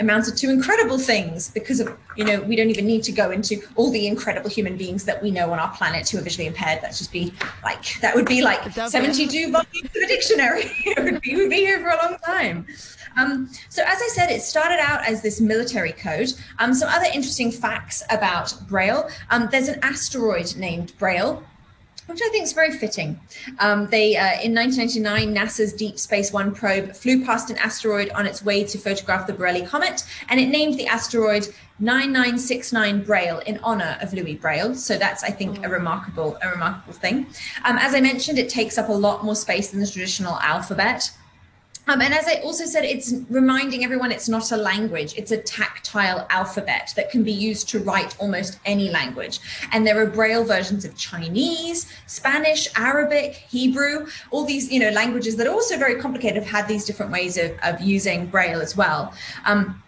amounted 0.00 0.36
to 0.36 0.48
incredible 0.48 0.96
things 0.96 1.50
because 1.50 1.80
of 1.80 1.96
you 2.16 2.24
know 2.24 2.40
we 2.42 2.54
don't 2.54 2.70
even 2.70 2.86
need 2.86 3.02
to 3.02 3.12
go 3.12 3.30
into 3.30 3.60
all 3.74 3.90
the 3.90 4.06
incredible 4.06 4.48
human 4.48 4.76
beings 4.76 5.04
that 5.04 5.20
we 5.20 5.30
know 5.30 5.50
on 5.50 5.58
our 5.58 5.74
planet 5.76 6.08
who 6.08 6.18
are 6.18 6.22
visually 6.22 6.46
impaired. 6.46 6.80
That's 6.82 6.98
just 6.98 7.12
be 7.12 7.32
like 7.64 8.00
that 8.00 8.14
would 8.14 8.26
be 8.26 8.42
like 8.42 8.72
72 8.72 9.50
volumes 9.50 9.68
of 9.84 10.02
a 10.02 10.06
dictionary. 10.06 10.64
It 10.88 11.04
would 11.04 11.20
be, 11.20 11.36
we'd 11.36 11.50
be 11.50 11.56
here 11.56 11.80
for 11.80 11.88
a 11.88 11.96
long 11.96 12.16
time 12.24 12.66
um, 13.18 13.50
so 13.68 13.82
as 13.86 14.00
I 14.00 14.08
said, 14.08 14.30
it 14.30 14.42
started 14.42 14.78
out 14.80 15.06
as 15.06 15.22
this 15.22 15.40
military 15.40 15.92
code. 15.92 16.32
Um, 16.58 16.72
some 16.72 16.88
other 16.88 17.06
interesting 17.06 17.50
facts 17.50 18.02
about 18.10 18.54
Braille. 18.68 19.08
Um, 19.30 19.48
there's 19.50 19.68
an 19.68 19.80
asteroid 19.82 20.56
named 20.56 20.92
Braille 20.98 21.42
which 22.08 22.22
I 22.22 22.28
think 22.30 22.44
is 22.44 22.54
very 22.54 22.72
fitting. 22.72 23.20
Um, 23.58 23.86
they, 23.88 24.16
uh, 24.16 24.40
in 24.40 24.54
1999, 24.54 25.34
NASA's 25.34 25.74
Deep 25.74 25.98
Space 25.98 26.32
One 26.32 26.54
probe 26.54 26.94
flew 26.94 27.22
past 27.22 27.50
an 27.50 27.58
asteroid 27.58 28.08
on 28.10 28.26
its 28.26 28.42
way 28.42 28.64
to 28.64 28.78
photograph 28.78 29.26
the 29.26 29.34
Borrelly 29.34 29.66
comet, 29.66 30.04
and 30.30 30.40
it 30.40 30.48
named 30.48 30.78
the 30.78 30.86
asteroid 30.86 31.48
9969 31.80 33.04
Braille 33.04 33.38
in 33.40 33.58
honor 33.62 33.98
of 34.00 34.12
Louis 34.14 34.34
Braille. 34.36 34.74
So 34.74 34.96
that's, 34.96 35.22
I 35.22 35.30
think, 35.30 35.64
a 35.64 35.68
remarkable, 35.68 36.38
a 36.42 36.48
remarkable 36.48 36.94
thing. 36.94 37.26
Um, 37.64 37.76
as 37.78 37.94
I 37.94 38.00
mentioned, 38.00 38.38
it 38.38 38.48
takes 38.48 38.78
up 38.78 38.88
a 38.88 38.92
lot 38.92 39.22
more 39.22 39.36
space 39.36 39.70
than 39.70 39.80
the 39.80 39.86
traditional 39.86 40.38
alphabet. 40.40 41.10
Um, 41.88 42.02
and 42.02 42.12
as 42.12 42.28
I 42.28 42.34
also 42.42 42.66
said, 42.66 42.84
it's 42.84 43.14
reminding 43.30 43.82
everyone 43.82 44.12
it's 44.12 44.28
not 44.28 44.52
a 44.52 44.56
language, 44.56 45.14
it's 45.16 45.30
a 45.30 45.38
tactile 45.38 46.26
alphabet 46.28 46.92
that 46.96 47.10
can 47.10 47.24
be 47.24 47.32
used 47.32 47.68
to 47.70 47.78
write 47.78 48.14
almost 48.20 48.58
any 48.66 48.90
language. 48.90 49.40
And 49.72 49.86
there 49.86 49.98
are 50.00 50.06
Braille 50.06 50.44
versions 50.44 50.84
of 50.84 50.94
Chinese, 50.96 51.90
Spanish, 52.06 52.68
Arabic, 52.76 53.34
Hebrew, 53.48 54.06
all 54.30 54.44
these 54.44 54.70
you 54.70 54.80
know 54.80 54.90
languages 54.90 55.36
that 55.36 55.46
are 55.46 55.52
also 55.52 55.78
very 55.78 55.98
complicated 55.98 56.42
have 56.42 56.52
had 56.52 56.68
these 56.68 56.84
different 56.84 57.10
ways 57.10 57.38
of, 57.38 57.52
of 57.62 57.80
using 57.80 58.26
Braille 58.26 58.60
as 58.60 58.76
well. 58.76 59.14
Um, 59.46 59.82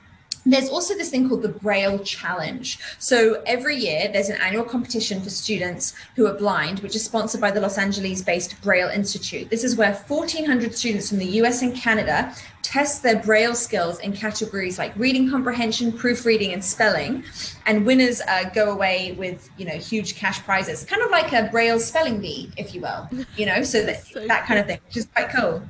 there's 0.47 0.68
also 0.68 0.94
this 0.94 1.11
thing 1.11 1.28
called 1.28 1.42
the 1.42 1.49
Braille 1.49 1.99
Challenge. 1.99 2.78
So 2.99 3.42
every 3.47 3.76
year 3.76 4.09
there's 4.12 4.28
an 4.28 4.40
annual 4.40 4.64
competition 4.64 5.20
for 5.20 5.30
students 5.30 5.94
who 6.16 6.26
are 6.26 6.35
blind, 6.35 6.80
which 6.80 6.97
is 6.97 7.04
sponsored 7.04 7.40
by 7.40 7.50
the 7.50 7.61
Los 7.61 7.78
Angeles 7.78 8.23
based 8.23 8.61
Braille 8.62 8.88
Institute. 8.88 9.50
This 9.50 9.64
is 9.64 9.76
where 9.76 9.94
1,400 9.94 10.75
students 10.75 11.11
from 11.11 11.18
the 11.18 11.26
US 11.42 11.62
and 11.62 11.75
Canada 11.75 12.35
test 12.62 13.02
their 13.02 13.20
Braille 13.20 13.54
skills 13.54 13.99
in 14.00 14.12
categories 14.12 14.78
like 14.78 14.92
reading 14.97 15.30
comprehension, 15.30 15.92
proofreading, 15.92 16.52
and 16.52 16.64
spelling. 16.64 17.25
And 17.66 17.85
winners 17.85 18.20
uh, 18.23 18.50
go 18.54 18.70
away 18.70 19.16
with, 19.18 19.50
you 19.56 19.64
know, 19.64 19.76
huge 19.76 20.16
cash 20.16 20.40
prizes, 20.42 20.85
kind 20.85 21.02
of 21.02 21.11
like 21.11 21.32
a 21.32 21.49
Braille 21.50 21.80
spelling 21.80 22.20
bee, 22.20 22.50
if 22.56 22.75
you 22.75 22.80
will, 22.80 23.09
you 23.37 23.47
know, 23.47 23.62
so 23.62 23.82
that, 23.87 24.04
so 24.06 24.26
that 24.26 24.47
kind 24.47 24.61
of 24.61 24.66
thing, 24.66 24.78
which 24.87 24.97
is 24.97 25.06
quite 25.06 25.30
cool. 25.30 25.62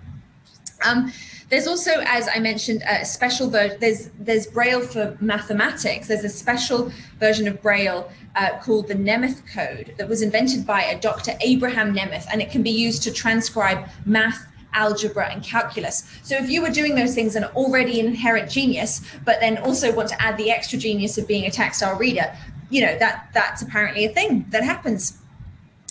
Um, 0.85 1.12
there's 1.50 1.66
also, 1.66 1.90
as 2.07 2.28
I 2.33 2.38
mentioned, 2.38 2.83
a 2.88 3.04
special 3.04 3.50
version. 3.50 3.76
There's 3.80 4.11
there's 4.21 4.47
Braille 4.47 4.80
for 4.80 5.16
mathematics. 5.21 6.07
There's 6.07 6.25
a 6.25 6.28
special 6.28 6.92
version 7.19 7.49
of 7.49 7.61
Braille 7.61 8.11
uh, 8.37 8.59
called 8.62 8.87
the 8.87 8.95
Nemeth 8.95 9.42
Code 9.52 9.95
that 9.99 10.09
was 10.09 10.23
invented 10.23 10.64
by 10.64 10.83
a 10.83 10.99
Dr. 10.99 11.33
Abraham 11.40 11.92
Nemeth, 11.95 12.26
and 12.33 12.40
it 12.40 12.50
can 12.50 12.62
be 12.62 12.71
used 12.71 13.02
to 13.02 13.12
transcribe 13.12 13.88
math 14.07 14.47
algebra 14.73 15.28
and 15.28 15.42
calculus. 15.42 16.04
So 16.23 16.37
if 16.37 16.49
you 16.49 16.62
were 16.62 16.71
doing 16.71 16.95
those 16.95 17.16
things 17.16 17.35
and 17.35 17.45
already 17.47 17.99
inherent 17.99 18.49
genius, 18.49 19.02
but 19.25 19.40
then 19.40 19.59
also 19.59 19.92
want 19.92 20.09
to 20.11 20.23
add 20.23 20.37
the 20.37 20.52
extra 20.52 20.78
genius 20.78 21.19
of 21.19 21.26
being 21.26 21.47
a 21.47 21.50
tactile 21.50 21.99
reader, 21.99 22.33
you 22.71 22.80
know 22.80 22.97
that 22.99 23.28
that's 23.35 23.62
apparently 23.62 24.04
a 24.04 24.11
thing 24.11 24.47
that 24.50 24.62
happens. 24.62 25.19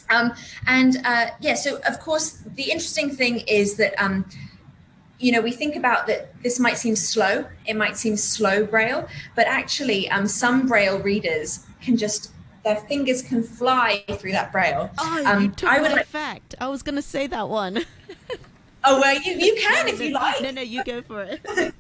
Um, 0.10 0.34
and 0.66 0.98
uh, 1.04 1.28
yeah, 1.42 1.56
so 1.56 1.82
of 1.86 2.00
course 2.00 2.42
the 2.56 2.64
interesting 2.64 3.10
thing 3.10 3.42
is 3.42 3.76
that 3.76 3.94
um, 4.02 4.26
you 5.20 5.32
know, 5.32 5.42
we 5.42 5.52
think 5.52 5.76
about 5.76 6.08
that 6.08 6.34
this 6.42 6.60
might 6.60 6.78
seem 6.78 6.96
slow, 6.96 7.46
it 7.66 7.76
might 7.76 7.98
seem 7.98 8.16
slow 8.16 8.66
braille, 8.66 9.08
but 9.36 9.48
actually, 9.48 10.10
um, 10.10 10.28
some 10.28 10.68
braille 10.68 11.00
readers 11.00 11.66
can 11.82 11.98
just 11.98 12.32
their 12.64 12.76
fingers 12.76 13.22
can 13.22 13.42
fly 13.42 14.04
through 14.10 14.34
that 14.34 14.52
braille. 14.52 14.90
Oh, 14.98 15.24
um, 15.26 15.44
you 15.44 15.50
took 15.50 15.70
I 15.70 15.82
would 15.82 15.92
like, 15.92 16.06
fact. 16.06 16.56
I 16.60 16.68
was 16.68 16.84
going 16.84 16.96
to 16.96 17.02
say 17.02 17.28
that 17.28 17.48
one. 17.48 17.86
oh 18.84 19.00
well, 19.00 19.20
you 19.22 19.34
you 19.34 19.56
can 19.56 19.88
if 19.88 20.02
you 20.02 20.12
like. 20.12 20.42
No, 20.42 20.52
no, 20.52 20.62
you 20.62 20.84
go 20.84 21.02
for 21.02 21.24
it. 21.24 21.74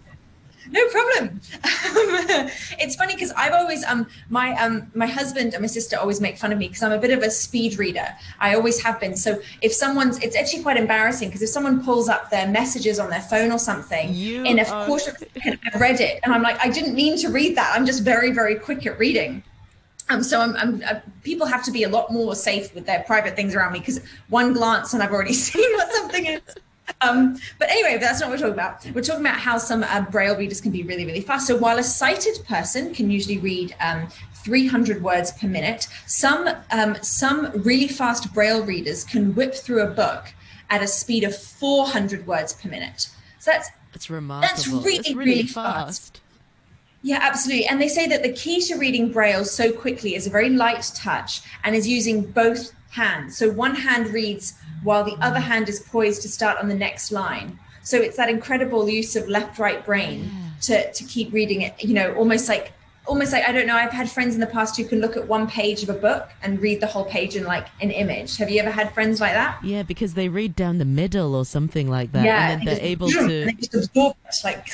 no 0.71 0.87
problem. 0.89 1.41
it's 2.79 2.95
funny 2.95 3.13
because 3.13 3.31
I've 3.31 3.53
always 3.53 3.83
um 3.85 4.07
my 4.29 4.53
um 4.53 4.91
my 4.93 5.07
husband 5.07 5.53
and 5.53 5.61
my 5.61 5.67
sister 5.67 5.97
always 5.97 6.21
make 6.21 6.37
fun 6.37 6.51
of 6.51 6.59
me 6.59 6.67
because 6.67 6.83
I'm 6.83 6.91
a 6.91 6.99
bit 6.99 7.11
of 7.11 7.23
a 7.23 7.31
speed 7.31 7.79
reader. 7.79 8.07
I 8.39 8.55
always 8.55 8.81
have 8.83 8.99
been. 8.99 9.15
So 9.15 9.41
if 9.61 9.73
someone's, 9.73 10.19
it's 10.19 10.35
actually 10.35 10.63
quite 10.63 10.77
embarrassing 10.77 11.29
because 11.29 11.41
if 11.41 11.49
someone 11.49 11.83
pulls 11.83 12.09
up 12.09 12.29
their 12.29 12.47
messages 12.47 12.99
on 12.99 13.09
their 13.09 13.21
phone 13.21 13.51
or 13.51 13.59
something 13.59 14.13
you 14.13 14.43
in 14.43 14.59
a 14.59 14.63
are... 14.63 14.85
quarter 14.85 15.15
I've 15.45 15.81
read 15.81 15.99
it 16.01 16.19
and 16.23 16.33
I'm 16.33 16.43
like 16.43 16.63
I 16.63 16.69
didn't 16.69 16.93
mean 16.93 17.17
to 17.19 17.29
read 17.29 17.57
that. 17.57 17.73
I'm 17.75 17.85
just 17.85 18.03
very 18.03 18.31
very 18.31 18.55
quick 18.55 18.85
at 18.85 18.99
reading. 18.99 19.43
Um, 20.09 20.23
so 20.23 20.41
I'm, 20.41 20.55
I'm 20.55 20.83
uh, 20.87 20.99
people 21.23 21.45
have 21.45 21.63
to 21.65 21.71
be 21.71 21.83
a 21.83 21.89
lot 21.89 22.11
more 22.11 22.35
safe 22.35 22.73
with 22.73 22.85
their 22.85 23.03
private 23.03 23.35
things 23.35 23.55
around 23.55 23.73
me 23.73 23.79
because 23.79 24.01
one 24.29 24.53
glance 24.53 24.93
and 24.93 25.03
I've 25.03 25.11
already 25.11 25.33
seen 25.47 25.71
what 25.73 25.91
something 25.93 26.25
is. 26.25 26.41
Um, 27.01 27.37
but 27.57 27.69
anyway, 27.69 27.97
that's 27.97 28.19
not 28.19 28.29
what 28.29 28.39
we're 28.39 28.47
talking 28.47 28.53
about. 28.53 28.85
We're 28.93 29.01
talking 29.01 29.25
about 29.25 29.39
how 29.39 29.57
some 29.57 29.83
uh, 29.83 30.05
Braille 30.09 30.37
readers 30.37 30.61
can 30.61 30.71
be 30.71 30.83
really, 30.83 31.05
really 31.05 31.21
fast. 31.21 31.47
So 31.47 31.57
while 31.57 31.77
a 31.77 31.83
sighted 31.83 32.43
person 32.45 32.93
can 32.93 33.09
usually 33.09 33.37
read 33.37 33.75
um, 33.79 34.07
300 34.35 35.01
words 35.01 35.31
per 35.33 35.47
minute, 35.47 35.87
some 36.05 36.49
um, 36.71 36.95
some 37.01 37.51
really 37.63 37.87
fast 37.87 38.33
Braille 38.33 38.63
readers 38.63 39.03
can 39.03 39.33
whip 39.35 39.53
through 39.53 39.81
a 39.81 39.89
book 39.89 40.33
at 40.69 40.83
a 40.83 40.87
speed 40.87 41.23
of 41.23 41.35
400 41.35 42.27
words 42.27 42.53
per 42.53 42.69
minute. 42.69 43.09
So 43.39 43.51
that's 43.51 43.69
that's 43.93 44.09
remarkable. 44.09 44.47
That's 44.47 44.67
really, 44.67 44.97
that's 44.97 45.09
really, 45.09 45.25
really 45.25 45.43
fast. 45.43 46.17
fast. 46.17 46.21
Yeah, 47.01 47.19
absolutely. 47.21 47.65
And 47.65 47.81
they 47.81 47.87
say 47.87 48.07
that 48.07 48.23
the 48.23 48.33
key 48.33 48.61
to 48.63 48.75
reading 48.75 49.11
Braille 49.11 49.45
so 49.45 49.71
quickly 49.71 50.15
is 50.15 50.27
a 50.27 50.29
very 50.29 50.49
light 50.49 50.91
touch 50.95 51.41
and 51.63 51.75
is 51.75 51.87
using 51.87 52.23
both 52.23 52.73
hands. 52.91 53.37
So 53.37 53.49
one 53.49 53.75
hand 53.75 54.09
reads 54.09 54.55
while 54.83 55.03
the 55.03 55.17
other 55.21 55.39
hand 55.39 55.69
is 55.69 55.79
poised 55.79 56.21
to 56.23 56.29
start 56.29 56.57
on 56.59 56.67
the 56.67 56.75
next 56.75 57.11
line. 57.11 57.59
So 57.81 57.97
it's 57.97 58.17
that 58.17 58.29
incredible 58.29 58.89
use 58.89 59.15
of 59.15 59.27
left 59.27 59.57
right 59.59 59.83
brain 59.85 60.31
to, 60.61 60.91
to 60.91 61.03
keep 61.05 61.33
reading 61.33 61.61
it, 61.61 61.81
you 61.83 61.93
know, 61.93 62.13
almost 62.15 62.47
like 62.49 62.73
almost 63.09 63.33
like 63.33 63.43
I 63.47 63.51
don't 63.51 63.65
know, 63.65 63.75
I've 63.75 63.91
had 63.91 64.09
friends 64.09 64.35
in 64.35 64.39
the 64.39 64.47
past 64.47 64.77
who 64.77 64.85
can 64.85 65.01
look 65.01 65.17
at 65.17 65.27
one 65.27 65.47
page 65.47 65.81
of 65.83 65.89
a 65.89 65.93
book 65.93 66.29
and 66.43 66.61
read 66.61 66.79
the 66.79 66.87
whole 66.87 67.05
page 67.05 67.35
in 67.35 67.43
like 67.43 67.67
an 67.81 67.91
image. 67.91 68.37
Have 68.37 68.49
you 68.49 68.61
ever 68.61 68.69
had 68.69 68.93
friends 68.93 69.19
like 69.19 69.33
that? 69.33 69.63
Yeah, 69.63 69.83
because 69.83 70.13
they 70.13 70.29
read 70.29 70.55
down 70.55 70.77
the 70.77 70.85
middle 70.85 71.35
or 71.35 71.45
something 71.45 71.89
like 71.89 72.11
that. 72.11 72.23
Yeah, 72.23 72.51
and 72.51 72.59
then 72.59 72.65
they're 72.65 72.85
able 72.85 73.09
to 73.09 73.45
they 73.45 73.53
just 73.53 73.73
absorb 73.73 74.15
it 74.25 74.35
like 74.43 74.69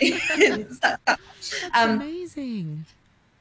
um, 1.74 2.00
amazing. 2.00 2.86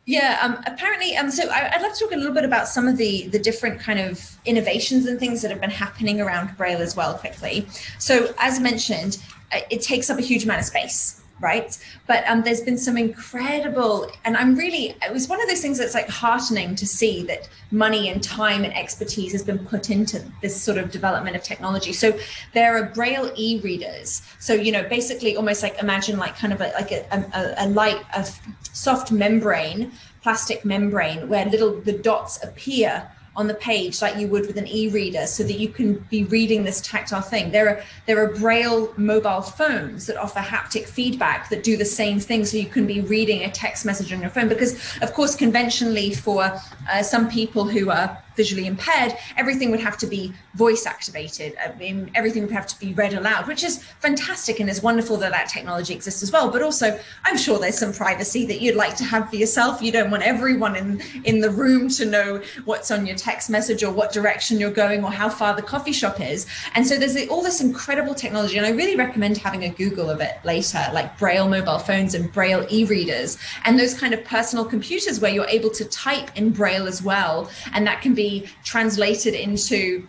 Yeah, 0.07 0.39
um, 0.41 0.63
apparently, 0.65 1.17
um, 1.17 1.29
so 1.29 1.49
I, 1.49 1.69
would 1.75 1.81
love 1.81 1.93
to 1.93 1.99
talk 2.05 2.13
a 2.13 2.15
little 2.15 2.33
bit 2.33 2.45
about 2.45 2.69
some 2.69 2.87
of 2.87 2.95
the 2.95 3.27
the 3.27 3.39
different 3.39 3.77
kind 3.81 3.99
of 3.99 4.39
innovations 4.45 5.05
and 5.05 5.19
things 5.19 5.41
that 5.41 5.51
have 5.51 5.59
been 5.59 5.69
happening 5.69 6.21
around 6.21 6.55
Braille 6.55 6.81
as 6.81 6.95
well. 6.95 7.15
Quickly, 7.15 7.67
so 7.99 8.33
as 8.39 8.57
mentioned, 8.57 9.17
uh, 9.51 9.59
it 9.69 9.81
takes 9.81 10.09
up 10.09 10.17
a 10.17 10.21
huge 10.21 10.45
amount 10.45 10.61
of 10.61 10.65
space 10.65 11.21
right? 11.39 11.77
But 12.07 12.27
um, 12.27 12.43
there's 12.43 12.61
been 12.61 12.77
some 12.77 12.97
incredible, 12.97 14.09
and 14.25 14.35
I'm 14.35 14.55
really, 14.55 14.95
it 15.05 15.11
was 15.11 15.27
one 15.27 15.41
of 15.41 15.47
those 15.47 15.61
things 15.61 15.77
that's 15.77 15.93
like 15.93 16.09
heartening 16.09 16.75
to 16.75 16.87
see 16.87 17.23
that 17.23 17.47
money 17.71 18.09
and 18.09 18.23
time 18.23 18.63
and 18.63 18.75
expertise 18.75 19.31
has 19.31 19.43
been 19.43 19.59
put 19.59 19.89
into 19.89 20.23
this 20.41 20.59
sort 20.61 20.77
of 20.77 20.91
development 20.91 21.35
of 21.35 21.43
technology. 21.43 21.93
So 21.93 22.17
there 22.53 22.77
are 22.77 22.85
Braille 22.85 23.31
e-readers. 23.35 24.21
So, 24.39 24.53
you 24.53 24.71
know, 24.71 24.83
basically 24.87 25.35
almost 25.35 25.63
like 25.63 25.77
imagine 25.79 26.17
like 26.17 26.35
kind 26.37 26.53
of 26.53 26.61
a, 26.61 26.71
like 26.73 26.91
a, 26.91 27.05
a, 27.11 27.65
a 27.65 27.67
light, 27.69 28.01
a 28.15 28.27
soft 28.73 29.11
membrane, 29.11 29.91
plastic 30.21 30.65
membrane 30.65 31.29
where 31.29 31.45
little, 31.45 31.79
the 31.81 31.93
dots 31.93 32.43
appear 32.43 33.09
on 33.37 33.47
the 33.47 33.53
page 33.53 34.01
like 34.01 34.17
you 34.17 34.27
would 34.27 34.47
with 34.47 34.57
an 34.57 34.67
e-reader 34.67 35.27
so 35.27 35.43
that 35.43 35.59
you 35.59 35.69
can 35.69 35.93
be 36.09 36.23
reading 36.25 36.63
this 36.63 36.81
tactile 36.81 37.21
thing. 37.21 37.51
There 37.51 37.69
are 37.69 37.81
there 38.07 38.21
are 38.23 38.33
braille 38.33 38.91
mobile 38.97 39.41
phones 39.41 40.07
that 40.07 40.17
offer 40.17 40.39
haptic 40.39 40.87
feedback 40.87 41.49
that 41.49 41.63
do 41.63 41.77
the 41.77 41.85
same 41.85 42.19
thing 42.19 42.43
so 42.45 42.57
you 42.57 42.65
can 42.65 42.87
be 42.87 43.01
reading 43.01 43.43
a 43.43 43.51
text 43.51 43.85
message 43.85 44.11
on 44.11 44.19
your 44.21 44.31
phone 44.31 44.49
because 44.49 44.73
of 45.01 45.13
course 45.13 45.35
conventionally 45.35 46.13
for 46.13 46.59
uh, 46.91 47.03
some 47.03 47.29
people 47.29 47.65
who 47.65 47.91
are 47.91 48.17
visually 48.37 48.67
impaired, 48.67 49.17
everything 49.35 49.71
would 49.71 49.81
have 49.81 49.97
to 49.97 50.07
be 50.07 50.31
voice 50.55 50.85
activated. 50.85 51.55
I 51.63 51.77
mean, 51.77 52.09
everything 52.15 52.43
would 52.43 52.51
have 52.51 52.67
to 52.67 52.79
be 52.79 52.93
read 52.93 53.13
aloud, 53.13 53.47
which 53.47 53.63
is 53.63 53.83
fantastic 53.99 54.59
and 54.59 54.69
it's 54.69 54.81
wonderful 54.81 55.17
that 55.17 55.31
that 55.31 55.49
technology 55.49 55.93
exists 55.93 56.23
as 56.23 56.31
well. 56.31 56.49
But 56.49 56.61
also, 56.61 56.97
I'm 57.25 57.37
sure 57.37 57.59
there's 57.59 57.77
some 57.77 57.93
privacy 57.93 58.45
that 58.45 58.61
you'd 58.61 58.75
like 58.75 58.95
to 58.97 59.03
have 59.03 59.29
for 59.29 59.35
yourself. 59.35 59.81
You 59.81 59.91
don't 59.91 60.11
want 60.11 60.23
everyone 60.23 60.75
in 60.75 61.01
in 61.25 61.41
the 61.41 61.49
room 61.49 61.89
to 61.89 62.05
know 62.05 62.41
what's 62.65 62.91
on 62.91 63.05
your 63.05 63.17
text 63.17 63.49
message 63.49 63.83
or 63.83 63.91
what 63.91 64.11
direction 64.13 64.59
you're 64.59 64.77
going 64.85 65.03
or 65.03 65.11
how 65.11 65.29
far 65.29 65.55
the 65.55 65.61
coffee 65.73 65.91
shop 65.91 66.21
is. 66.21 66.45
And 66.75 66.85
so 66.85 66.97
there's 66.97 67.17
all 67.27 67.41
this 67.41 67.59
incredible 67.61 68.13
technology, 68.13 68.57
and 68.57 68.65
I 68.65 68.71
really 68.71 68.95
recommend 68.95 69.37
having 69.37 69.63
a 69.63 69.69
Google 69.69 70.09
of 70.09 70.21
it 70.21 70.37
later, 70.43 70.83
like 70.93 71.17
Braille 71.17 71.49
mobile 71.49 71.79
phones 71.79 72.13
and 72.13 72.31
Braille 72.31 72.65
e-readers 72.69 73.37
and 73.65 73.79
those 73.79 73.93
kind 73.93 74.13
of 74.13 74.23
personal 74.23 74.65
computers 74.65 75.19
where 75.19 75.31
you're 75.31 75.53
able 75.59 75.71
to 75.71 75.85
type 75.85 76.29
in 76.35 76.51
Braille 76.51 76.87
as 76.87 77.01
well, 77.01 77.49
and 77.73 77.85
that 77.87 78.01
can 78.01 78.13
be 78.13 78.26
translated 78.63 79.33
into 79.33 80.07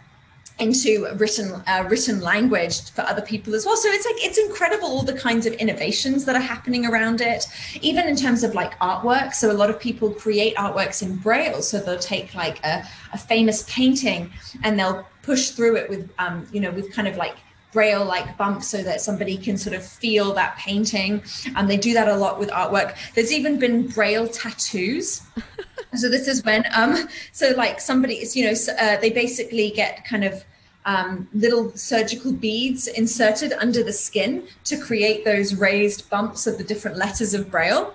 into 0.58 1.06
written 1.16 1.62
uh, 1.66 1.84
written 1.88 2.20
language 2.20 2.90
for 2.90 3.02
other 3.02 3.22
people 3.22 3.54
as 3.54 3.64
well. 3.64 3.76
So 3.76 3.88
it's 3.90 4.04
like 4.04 4.16
it's 4.18 4.38
incredible 4.38 4.88
all 4.88 5.02
the 5.02 5.18
kinds 5.28 5.46
of 5.46 5.52
innovations 5.54 6.24
that 6.24 6.34
are 6.34 6.46
happening 6.54 6.86
around 6.86 7.20
it 7.20 7.46
even 7.80 8.06
in 8.08 8.16
terms 8.16 8.42
of 8.42 8.54
like 8.54 8.78
artwork. 8.80 9.34
So 9.34 9.50
a 9.50 9.58
lot 9.62 9.70
of 9.70 9.78
people 9.78 10.10
create 10.10 10.56
artworks 10.56 11.02
in 11.02 11.16
braille. 11.16 11.62
So 11.62 11.78
they'll 11.78 11.98
take 11.98 12.34
like 12.34 12.64
a, 12.64 12.84
a 13.12 13.18
famous 13.18 13.64
painting 13.68 14.32
and 14.64 14.78
they'll 14.78 15.06
push 15.22 15.50
through 15.50 15.76
it 15.76 15.88
with 15.88 16.10
um, 16.18 16.46
you 16.52 16.60
know 16.60 16.70
with 16.72 16.92
kind 16.92 17.06
of 17.06 17.16
like 17.16 17.36
braille 17.78 18.04
like 18.04 18.36
bumps 18.36 18.66
so 18.66 18.82
that 18.82 19.00
somebody 19.00 19.36
can 19.36 19.56
sort 19.56 19.76
of 19.76 19.86
feel 19.86 20.34
that 20.34 20.56
painting 20.56 21.22
and 21.54 21.70
they 21.70 21.76
do 21.76 21.94
that 21.94 22.08
a 22.08 22.16
lot 22.16 22.36
with 22.36 22.50
artwork. 22.50 22.96
There's 23.14 23.32
even 23.32 23.56
been 23.56 23.86
braille 23.86 24.26
tattoos. 24.26 25.22
So 25.94 26.08
this 26.10 26.26
is 26.26 26.44
when 26.44 26.64
um 26.74 27.08
so 27.32 27.50
like 27.56 27.80
somebody 27.80 28.16
is 28.16 28.36
you 28.36 28.44
know 28.46 28.54
uh, 28.84 28.96
they 29.02 29.10
basically 29.10 29.70
get 29.70 30.04
kind 30.04 30.24
of 30.24 30.44
um, 30.84 31.28
little 31.32 31.70
surgical 31.76 32.32
beads 32.32 32.88
inserted 32.88 33.52
under 33.52 33.82
the 33.82 33.92
skin 33.92 34.48
to 34.64 34.76
create 34.76 35.24
those 35.24 35.54
raised 35.54 36.10
bumps 36.10 36.46
of 36.46 36.58
the 36.58 36.64
different 36.64 36.96
letters 36.96 37.32
of 37.32 37.50
braille 37.50 37.94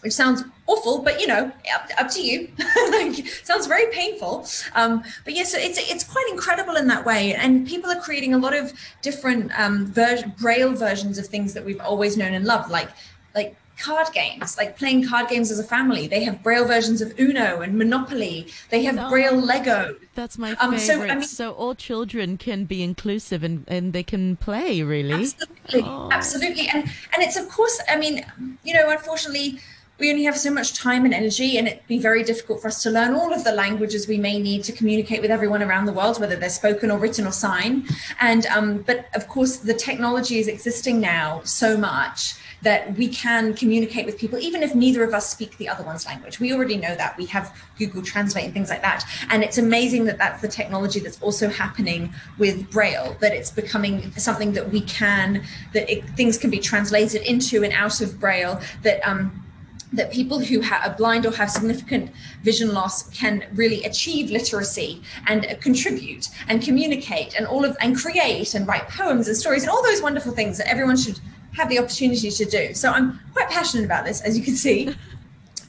which 0.00 0.12
sounds 0.12 0.44
awful, 0.66 1.02
but 1.02 1.20
you 1.20 1.26
know, 1.26 1.50
up, 1.74 1.90
up 1.98 2.10
to 2.10 2.22
you. 2.22 2.48
like, 2.90 3.26
sounds 3.44 3.66
very 3.66 3.90
painful. 3.92 4.46
Um, 4.74 5.02
but 5.24 5.34
yes, 5.34 5.52
yeah, 5.52 5.60
so 5.60 5.66
it's 5.66 5.90
it's 5.90 6.04
quite 6.04 6.26
incredible 6.30 6.76
in 6.76 6.86
that 6.88 7.04
way. 7.04 7.34
And 7.34 7.66
people 7.66 7.90
are 7.90 8.00
creating 8.00 8.34
a 8.34 8.38
lot 8.38 8.54
of 8.54 8.72
different 9.02 9.58
um, 9.58 9.86
ver- 9.86 10.32
braille 10.38 10.72
versions 10.72 11.18
of 11.18 11.26
things 11.26 11.54
that 11.54 11.64
we've 11.64 11.80
always 11.80 12.16
known 12.16 12.34
and 12.34 12.44
loved, 12.44 12.70
like 12.70 12.88
like 13.34 13.56
card 13.78 14.06
games, 14.12 14.56
like 14.56 14.78
playing 14.78 15.06
card 15.06 15.28
games 15.28 15.50
as 15.50 15.58
a 15.58 15.64
family. 15.64 16.06
They 16.06 16.24
have 16.24 16.42
braille 16.42 16.64
versions 16.64 17.00
of 17.00 17.18
Uno 17.18 17.60
and 17.60 17.76
Monopoly. 17.76 18.46
They 18.70 18.82
have 18.84 18.98
oh, 18.98 19.10
braille 19.10 19.36
Lego. 19.36 19.96
That's 20.14 20.38
my 20.38 20.54
favorite. 20.54 20.74
Um, 20.74 20.78
so, 20.78 21.02
I 21.02 21.14
mean, 21.14 21.22
so, 21.22 21.52
all 21.52 21.74
children 21.74 22.38
can 22.38 22.64
be 22.64 22.82
inclusive 22.82 23.44
and, 23.44 23.64
and 23.68 23.92
they 23.92 24.02
can 24.02 24.36
play 24.36 24.82
really. 24.82 25.12
Absolutely, 25.12 25.82
oh. 25.82 26.08
absolutely. 26.10 26.68
And 26.68 26.84
and 26.84 27.22
it's 27.22 27.36
of 27.36 27.48
course, 27.48 27.80
I 27.88 27.96
mean, 27.96 28.24
you 28.64 28.74
know, 28.74 28.90
unfortunately 28.90 29.60
we 29.98 30.10
only 30.10 30.24
have 30.24 30.36
so 30.36 30.50
much 30.50 30.74
time 30.74 31.04
and 31.04 31.14
energy 31.14 31.58
and 31.58 31.66
it'd 31.66 31.86
be 31.86 31.98
very 31.98 32.22
difficult 32.22 32.60
for 32.60 32.68
us 32.68 32.82
to 32.82 32.90
learn 32.90 33.14
all 33.14 33.32
of 33.32 33.44
the 33.44 33.52
languages 33.52 34.06
we 34.06 34.18
may 34.18 34.38
need 34.38 34.62
to 34.64 34.72
communicate 34.72 35.22
with 35.22 35.30
everyone 35.30 35.62
around 35.62 35.86
the 35.86 35.92
world 35.92 36.20
whether 36.20 36.36
they're 36.36 36.50
spoken 36.50 36.90
or 36.90 36.98
written 36.98 37.26
or 37.26 37.32
sign 37.32 37.86
and 38.20 38.46
um, 38.46 38.78
but 38.82 39.06
of 39.14 39.28
course 39.28 39.58
the 39.58 39.74
technology 39.74 40.38
is 40.38 40.48
existing 40.48 41.00
now 41.00 41.40
so 41.44 41.76
much 41.76 42.34
that 42.62 42.96
we 42.96 43.08
can 43.08 43.54
communicate 43.54 44.06
with 44.06 44.18
people 44.18 44.38
even 44.38 44.62
if 44.62 44.74
neither 44.74 45.04
of 45.04 45.14
us 45.14 45.28
speak 45.28 45.56
the 45.58 45.68
other 45.68 45.84
one's 45.84 46.06
language. 46.06 46.40
We 46.40 46.52
already 46.52 46.76
know 46.76 46.94
that. 46.94 47.16
We 47.16 47.26
have 47.26 47.54
google 47.78 48.02
translate 48.02 48.44
and 48.44 48.54
things 48.54 48.70
like 48.70 48.82
that. 48.82 49.04
And 49.30 49.42
it's 49.42 49.58
amazing 49.58 50.06
that 50.06 50.18
that's 50.18 50.40
the 50.40 50.48
technology 50.48 51.00
that's 51.00 51.20
also 51.22 51.48
happening 51.48 52.12
with 52.38 52.70
braille 52.70 53.16
that 53.20 53.32
it's 53.32 53.50
becoming 53.50 54.10
something 54.12 54.52
that 54.52 54.70
we 54.70 54.80
can 54.82 55.44
that 55.74 55.90
it, 55.90 56.08
things 56.16 56.38
can 56.38 56.50
be 56.50 56.58
translated 56.58 57.22
into 57.22 57.62
and 57.62 57.72
out 57.72 58.00
of 58.00 58.18
braille 58.18 58.60
that 58.82 59.06
um, 59.06 59.45
that 59.92 60.12
people 60.12 60.38
who 60.38 60.62
are 60.62 60.94
blind 60.96 61.26
or 61.26 61.32
have 61.32 61.50
significant 61.50 62.10
vision 62.42 62.74
loss 62.74 63.08
can 63.10 63.44
really 63.54 63.84
achieve 63.84 64.30
literacy 64.30 65.02
and 65.26 65.46
contribute 65.60 66.28
and 66.48 66.62
communicate 66.62 67.34
and 67.36 67.46
all 67.46 67.64
of 67.64 67.76
and 67.80 67.96
create 67.96 68.54
and 68.54 68.66
write 68.66 68.88
poems 68.88 69.28
and 69.28 69.36
stories 69.36 69.62
and 69.62 69.70
all 69.70 69.82
those 69.82 70.02
wonderful 70.02 70.32
things 70.32 70.58
that 70.58 70.68
everyone 70.68 70.96
should 70.96 71.20
have 71.54 71.68
the 71.68 71.78
opportunity 71.78 72.30
to 72.30 72.44
do. 72.44 72.74
So 72.74 72.90
I'm 72.90 73.18
quite 73.32 73.48
passionate 73.48 73.84
about 73.84 74.04
this, 74.04 74.20
as 74.20 74.36
you 74.36 74.44
can 74.44 74.56
see. 74.56 74.88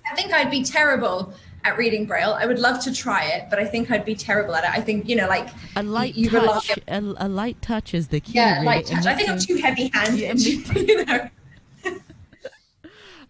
I 0.09 0.15
think 0.15 0.33
I'd 0.33 0.51
be 0.51 0.63
terrible 0.63 1.33
at 1.63 1.77
reading 1.77 2.05
braille. 2.05 2.33
I 2.33 2.45
would 2.45 2.59
love 2.59 2.81
to 2.83 2.93
try 2.93 3.25
it, 3.25 3.49
but 3.49 3.59
I 3.59 3.65
think 3.65 3.91
I'd 3.91 4.05
be 4.05 4.15
terrible 4.15 4.55
at 4.55 4.63
it. 4.63 4.69
I 4.69 4.81
think 4.81 5.07
you 5.07 5.15
know, 5.15 5.27
like 5.27 5.49
a 5.75 5.83
light 5.83 6.15
you, 6.15 6.29
touch. 6.29 6.77
A, 6.87 6.99
a, 7.17 7.27
light 7.27 7.61
touch 7.61 7.93
is 7.93 8.07
the 8.07 8.19
key. 8.19 8.33
Yeah, 8.33 8.55
really. 8.55 8.65
light 8.65 8.85
touch. 8.85 9.05
I 9.05 9.15
think 9.15 9.29
I'm 9.29 9.39
too 9.39 9.57
heavy-handed. 9.57 10.41
Yeah, 10.41 10.73
you 10.75 11.05
know. 11.05 11.29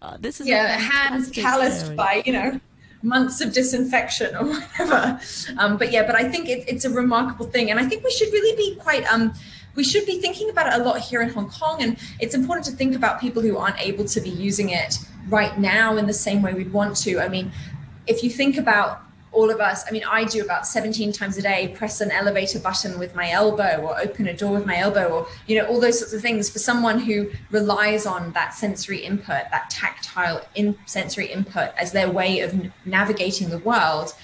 Uh, 0.00 0.16
this 0.20 0.40
is 0.40 0.46
yeah, 0.46 0.78
hands 0.78 1.30
calloused 1.30 1.86
area. 1.86 1.96
by 1.96 2.22
you 2.24 2.32
know 2.32 2.60
months 3.02 3.40
of 3.40 3.52
disinfection 3.52 4.34
or 4.36 4.44
whatever. 4.48 5.20
Um, 5.56 5.76
but 5.76 5.92
yeah, 5.92 6.06
but 6.06 6.14
I 6.14 6.28
think 6.28 6.48
it, 6.48 6.64
it's 6.68 6.84
a 6.84 6.90
remarkable 6.90 7.46
thing, 7.46 7.70
and 7.70 7.80
I 7.80 7.84
think 7.84 8.04
we 8.04 8.10
should 8.10 8.32
really 8.32 8.56
be 8.56 8.76
quite. 8.76 9.04
Um, 9.12 9.32
we 9.74 9.84
should 9.84 10.06
be 10.06 10.20
thinking 10.20 10.50
about 10.50 10.66
it 10.66 10.80
a 10.80 10.84
lot 10.84 10.98
here 10.98 11.22
in 11.22 11.28
Hong 11.28 11.48
Kong, 11.50 11.82
and 11.82 11.96
it's 12.18 12.34
important 12.34 12.66
to 12.66 12.72
think 12.72 12.96
about 12.96 13.20
people 13.20 13.42
who 13.42 13.56
aren't 13.56 13.80
able 13.80 14.04
to 14.06 14.20
be 14.20 14.30
using 14.30 14.70
it 14.70 14.98
right 15.28 15.56
now 15.58 15.96
in 15.96 16.06
the 16.06 16.12
same 16.12 16.42
way 16.42 16.52
we'd 16.52 16.72
want 16.72 16.96
to. 16.96 17.20
I 17.20 17.28
mean, 17.28 17.52
if 18.06 18.24
you 18.24 18.30
think 18.30 18.56
about 18.56 19.02
all 19.32 19.50
of 19.50 19.60
us, 19.60 19.84
I 19.86 19.90
mean, 19.90 20.04
I 20.04 20.24
do 20.24 20.42
about 20.42 20.66
17 20.66 21.12
times 21.12 21.36
a 21.36 21.42
day 21.42 21.68
press 21.76 22.00
an 22.00 22.10
elevator 22.10 22.58
button 22.58 22.98
with 22.98 23.14
my 23.14 23.30
elbow 23.30 23.82
or 23.82 23.98
open 24.00 24.28
a 24.28 24.36
door 24.36 24.52
with 24.52 24.66
my 24.66 24.78
elbow 24.78 25.08
or, 25.08 25.26
you 25.46 25.58
know, 25.58 25.66
all 25.66 25.80
those 25.80 25.98
sorts 25.98 26.12
of 26.12 26.22
things. 26.22 26.48
For 26.48 26.58
someone 26.58 26.98
who 26.98 27.30
relies 27.50 28.06
on 28.06 28.32
that 28.32 28.54
sensory 28.54 28.98
input, 28.98 29.44
that 29.50 29.70
tactile 29.70 30.42
in 30.54 30.76
sensory 30.86 31.26
input 31.26 31.72
as 31.76 31.92
their 31.92 32.10
way 32.10 32.40
of 32.40 32.70
navigating 32.84 33.50
the 33.50 33.58
world, 33.58 34.14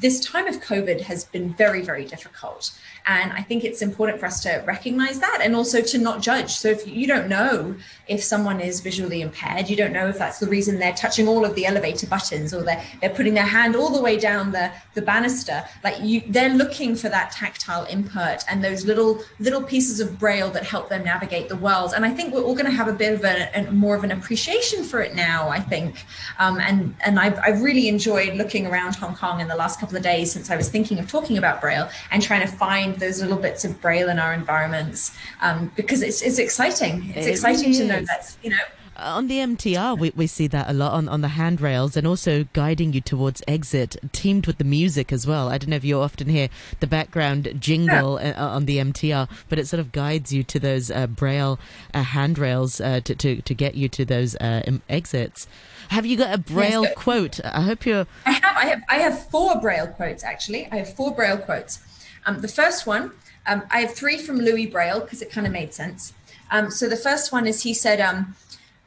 this 0.00 0.20
time 0.20 0.46
of 0.46 0.60
COVID 0.60 1.00
has 1.00 1.24
been 1.24 1.54
very, 1.54 1.82
very 1.82 2.04
difficult. 2.04 2.78
And 3.06 3.32
I 3.32 3.42
think 3.42 3.62
it's 3.62 3.82
important 3.82 4.18
for 4.18 4.26
us 4.26 4.42
to 4.42 4.64
recognize 4.66 5.20
that 5.20 5.38
and 5.40 5.54
also 5.54 5.80
to 5.80 5.98
not 5.98 6.20
judge. 6.20 6.50
So 6.50 6.68
if 6.68 6.88
you 6.88 7.06
don't 7.06 7.28
know 7.28 7.76
if 8.08 8.22
someone 8.22 8.60
is 8.60 8.80
visually 8.80 9.20
impaired, 9.20 9.70
you 9.70 9.76
don't 9.76 9.92
know 9.92 10.08
if 10.08 10.18
that's 10.18 10.40
the 10.40 10.48
reason 10.48 10.80
they're 10.80 10.92
touching 10.92 11.28
all 11.28 11.44
of 11.44 11.54
the 11.54 11.66
elevator 11.66 12.08
buttons 12.08 12.52
or 12.52 12.64
they're, 12.64 12.82
they're 13.00 13.14
putting 13.14 13.34
their 13.34 13.44
hand 13.44 13.76
all 13.76 13.90
the 13.90 14.02
way 14.02 14.16
down 14.16 14.50
the, 14.50 14.72
the 14.94 15.02
banister. 15.02 15.62
Like 15.84 15.96
you, 16.02 16.22
they're 16.26 16.52
looking 16.52 16.96
for 16.96 17.08
that 17.08 17.30
tactile 17.30 17.86
input 17.88 18.44
and 18.50 18.62
those 18.62 18.84
little 18.84 19.22
little 19.38 19.62
pieces 19.62 20.00
of 20.00 20.18
braille 20.18 20.50
that 20.50 20.64
help 20.64 20.88
them 20.88 21.04
navigate 21.04 21.48
the 21.48 21.56
world. 21.56 21.92
And 21.94 22.04
I 22.04 22.10
think 22.10 22.34
we're 22.34 22.42
all 22.42 22.54
going 22.54 22.66
to 22.66 22.72
have 22.72 22.88
a 22.88 22.92
bit 22.92 23.14
of 23.14 23.24
a, 23.24 23.50
a 23.54 23.70
more 23.70 23.94
of 23.94 24.02
an 24.02 24.10
appreciation 24.10 24.82
for 24.82 25.00
it 25.00 25.14
now, 25.14 25.48
I 25.48 25.60
think. 25.60 26.04
Um, 26.40 26.58
and 26.58 26.96
and 27.04 27.20
I've, 27.20 27.38
I've 27.38 27.62
really 27.62 27.86
enjoyed 27.88 28.34
looking 28.34 28.66
around 28.66 28.96
Hong 28.96 29.14
Kong 29.14 29.40
in 29.40 29.46
the 29.46 29.54
last 29.54 29.78
couple 29.78 29.85
of 29.94 30.02
days 30.02 30.32
since 30.32 30.50
I 30.50 30.56
was 30.56 30.68
thinking 30.68 30.98
of 30.98 31.08
talking 31.08 31.38
about 31.38 31.60
braille 31.60 31.88
and 32.10 32.22
trying 32.22 32.40
to 32.40 32.52
find 32.52 32.96
those 32.96 33.20
little 33.20 33.36
bits 33.36 33.64
of 33.64 33.80
braille 33.80 34.08
in 34.08 34.18
our 34.18 34.32
environments 34.32 35.16
um, 35.42 35.70
because 35.76 36.02
it's, 36.02 36.22
it's 36.22 36.38
exciting. 36.38 37.12
It's 37.14 37.26
it 37.26 37.30
exciting 37.30 37.72
to 37.74 37.84
know 37.84 38.00
that, 38.00 38.36
you 38.42 38.50
know, 38.50 38.56
on 38.98 39.28
the 39.28 39.38
MTR, 39.38 39.98
we, 39.98 40.12
we 40.14 40.26
see 40.26 40.46
that 40.48 40.68
a 40.68 40.72
lot 40.72 40.92
on, 40.92 41.08
on 41.08 41.20
the 41.20 41.28
handrails 41.28 41.96
and 41.96 42.06
also 42.06 42.44
guiding 42.52 42.92
you 42.92 43.00
towards 43.00 43.42
exit, 43.46 43.96
teamed 44.12 44.46
with 44.46 44.58
the 44.58 44.64
music 44.64 45.12
as 45.12 45.26
well. 45.26 45.48
I 45.48 45.58
don't 45.58 45.70
know 45.70 45.76
if 45.76 45.84
you 45.84 46.00
often 46.00 46.28
hear 46.28 46.48
the 46.80 46.86
background 46.86 47.52
jingle 47.58 48.20
yeah. 48.20 48.30
Uh, 48.30 48.48
on 48.48 48.66
the 48.66 48.78
MTR, 48.78 49.28
but 49.48 49.58
it 49.58 49.66
sort 49.66 49.80
of 49.80 49.92
guides 49.92 50.32
you 50.32 50.42
to 50.44 50.58
those 50.58 50.90
uh, 50.90 51.06
braille 51.06 51.58
uh, 51.94 52.02
handrails 52.02 52.80
uh, 52.80 53.00
to, 53.04 53.14
to, 53.14 53.42
to 53.42 53.54
get 53.54 53.74
you 53.74 53.88
to 53.88 54.04
those 54.04 54.36
uh, 54.36 54.78
exits. 54.88 55.46
Have 55.88 56.06
you 56.06 56.16
got 56.16 56.34
a 56.34 56.38
braille 56.38 56.82
yes, 56.82 56.94
quote? 56.96 57.40
I 57.44 57.62
hope 57.62 57.86
you're. 57.86 58.06
I 58.24 58.32
have. 58.32 58.56
I 58.56 58.66
have. 58.66 58.82
I 58.88 58.96
have 58.96 59.28
four 59.28 59.60
braille 59.60 59.86
quotes 59.86 60.24
actually. 60.24 60.68
I 60.72 60.76
have 60.76 60.94
four 60.94 61.14
braille 61.14 61.38
quotes. 61.38 61.80
Um, 62.26 62.40
the 62.40 62.48
first 62.48 62.86
one, 62.86 63.12
um, 63.46 63.62
I 63.70 63.80
have 63.80 63.94
three 63.94 64.18
from 64.18 64.36
Louis 64.38 64.66
Braille 64.66 65.00
because 65.00 65.22
it 65.22 65.30
kind 65.30 65.46
of 65.46 65.52
made 65.52 65.72
sense. 65.72 66.12
Um, 66.50 66.70
so 66.70 66.88
the 66.88 66.96
first 66.96 67.32
one 67.32 67.46
is 67.46 67.62
he 67.62 67.74
said, 67.74 68.00
um, 68.00 68.34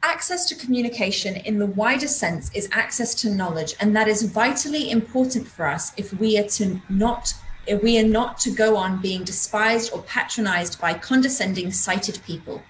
access 0.02 0.46
to 0.46 0.54
communication 0.54 1.36
in 1.36 1.58
the 1.58 1.66
wider 1.66 2.08
sense 2.08 2.50
is 2.54 2.68
access 2.72 3.14
to 3.16 3.30
knowledge, 3.30 3.74
and 3.80 3.94
that 3.94 4.08
is 4.08 4.22
vitally 4.22 4.90
important 4.90 5.46
for 5.46 5.66
us 5.66 5.92
if 5.96 6.12
we 6.14 6.38
are 6.38 6.48
to 6.48 6.80
not 6.88 7.34
if 7.66 7.82
we 7.82 7.98
are 7.98 8.06
not 8.06 8.38
to 8.38 8.50
go 8.50 8.74
on 8.74 9.00
being 9.00 9.22
despised 9.22 9.92
or 9.92 10.02
patronized 10.02 10.80
by 10.80 10.94
condescending 10.94 11.70
sighted 11.70 12.18
people. 12.26 12.60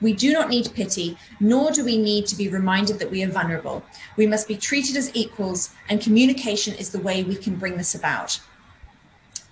We 0.00 0.14
do 0.14 0.32
not 0.32 0.48
need 0.48 0.72
pity, 0.74 1.18
nor 1.38 1.70
do 1.70 1.84
we 1.84 1.98
need 1.98 2.26
to 2.28 2.36
be 2.36 2.48
reminded 2.48 2.98
that 2.98 3.10
we 3.10 3.22
are 3.22 3.30
vulnerable. 3.30 3.84
We 4.16 4.26
must 4.26 4.48
be 4.48 4.56
treated 4.56 4.96
as 4.96 5.14
equals, 5.14 5.70
and 5.88 6.00
communication 6.00 6.74
is 6.74 6.90
the 6.90 6.98
way 7.00 7.22
we 7.22 7.36
can 7.36 7.56
bring 7.56 7.76
this 7.76 7.94
about. 7.94 8.40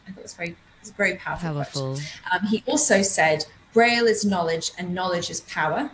I 0.08 0.12
thought 0.12 0.18
it 0.18 0.22
was 0.22 0.34
very 0.34 0.56
it's 0.80 0.90
very 0.90 1.16
powerful. 1.16 1.52
powerful. 1.52 1.98
Um, 2.32 2.46
he 2.46 2.62
also 2.66 3.02
said, 3.02 3.44
Braille 3.72 4.06
is 4.06 4.24
knowledge 4.24 4.70
and 4.78 4.94
knowledge 4.94 5.30
is 5.30 5.40
power, 5.42 5.90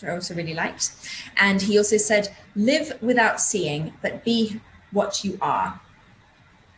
which 0.00 0.08
I 0.08 0.14
also 0.14 0.34
really 0.34 0.54
liked. 0.54 0.92
And 1.38 1.60
he 1.60 1.78
also 1.78 1.96
said, 1.96 2.34
live 2.54 2.96
without 3.02 3.40
seeing, 3.40 3.92
but 4.02 4.24
be 4.24 4.60
what 4.92 5.24
you 5.24 5.38
are. 5.40 5.80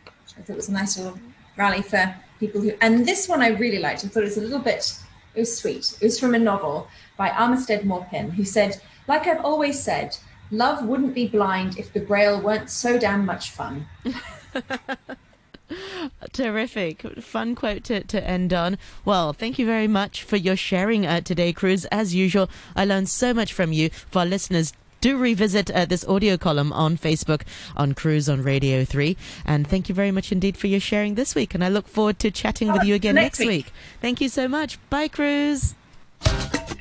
Which 0.05 0.37
I 0.37 0.41
thought 0.41 0.55
was 0.55 0.69
a 0.69 0.73
nice 0.73 0.97
little 0.97 1.19
rally 1.55 1.81
for 1.81 2.15
people 2.39 2.61
who, 2.61 2.73
and 2.81 3.05
this 3.05 3.29
one 3.29 3.41
I 3.41 3.49
really 3.49 3.79
liked. 3.79 4.03
I 4.03 4.07
thought 4.07 4.23
it 4.23 4.33
was 4.35 4.37
a 4.37 4.41
little 4.41 4.59
bit, 4.59 4.97
it 5.35 5.39
was 5.39 5.57
sweet. 5.57 5.93
It 6.01 6.05
was 6.05 6.19
from 6.19 6.35
a 6.35 6.39
novel 6.39 6.87
by 7.17 7.29
Armistead 7.29 7.83
Maupin, 7.83 8.31
who 8.31 8.43
said, 8.43 8.81
like 9.07 9.27
I've 9.27 9.45
always 9.45 9.79
said, 9.79 10.17
love 10.49 10.85
wouldn't 10.85 11.13
be 11.13 11.27
blind 11.27 11.77
if 11.77 11.93
the 11.93 11.99
Braille 11.99 12.41
weren't 12.41 12.69
so 12.69 12.97
damn 12.97 13.25
much 13.25 13.51
fun. 13.51 13.85
Terrific. 16.33 17.01
Fun 17.21 17.55
quote 17.55 17.83
to, 17.85 18.03
to 18.03 18.23
end 18.27 18.53
on. 18.53 18.77
Well, 19.05 19.33
thank 19.33 19.59
you 19.59 19.65
very 19.65 19.87
much 19.87 20.23
for 20.23 20.37
your 20.37 20.55
sharing 20.55 21.05
uh, 21.05 21.21
today, 21.21 21.53
Cruz. 21.53 21.85
As 21.85 22.15
usual, 22.15 22.49
I 22.75 22.85
learned 22.85 23.09
so 23.09 23.33
much 23.33 23.53
from 23.53 23.71
you. 23.73 23.89
For 23.89 24.19
our 24.19 24.25
listeners, 24.25 24.73
do 25.01 25.17
revisit 25.17 25.71
uh, 25.71 25.85
this 25.85 26.05
audio 26.07 26.37
column 26.37 26.71
on 26.71 26.97
Facebook 26.97 27.41
on 27.75 27.93
Cruz 27.93 28.29
on 28.29 28.43
Radio 28.43 28.85
3. 28.85 29.17
And 29.45 29.67
thank 29.67 29.89
you 29.89 29.95
very 29.95 30.11
much 30.11 30.31
indeed 30.31 30.55
for 30.55 30.67
your 30.67 30.79
sharing 30.79 31.15
this 31.15 31.35
week. 31.35 31.53
And 31.55 31.63
I 31.63 31.69
look 31.69 31.87
forward 31.87 32.19
to 32.19 32.31
chatting 32.31 32.71
with 32.71 32.83
you 32.83 32.95
again 32.95 33.15
next, 33.15 33.39
next 33.39 33.47
week. 33.47 33.65
week. 33.65 33.73
Thank 33.99 34.21
you 34.21 34.29
so 34.29 34.47
much. 34.47 34.77
Bye, 34.89 35.07
Cruz. 35.07 35.73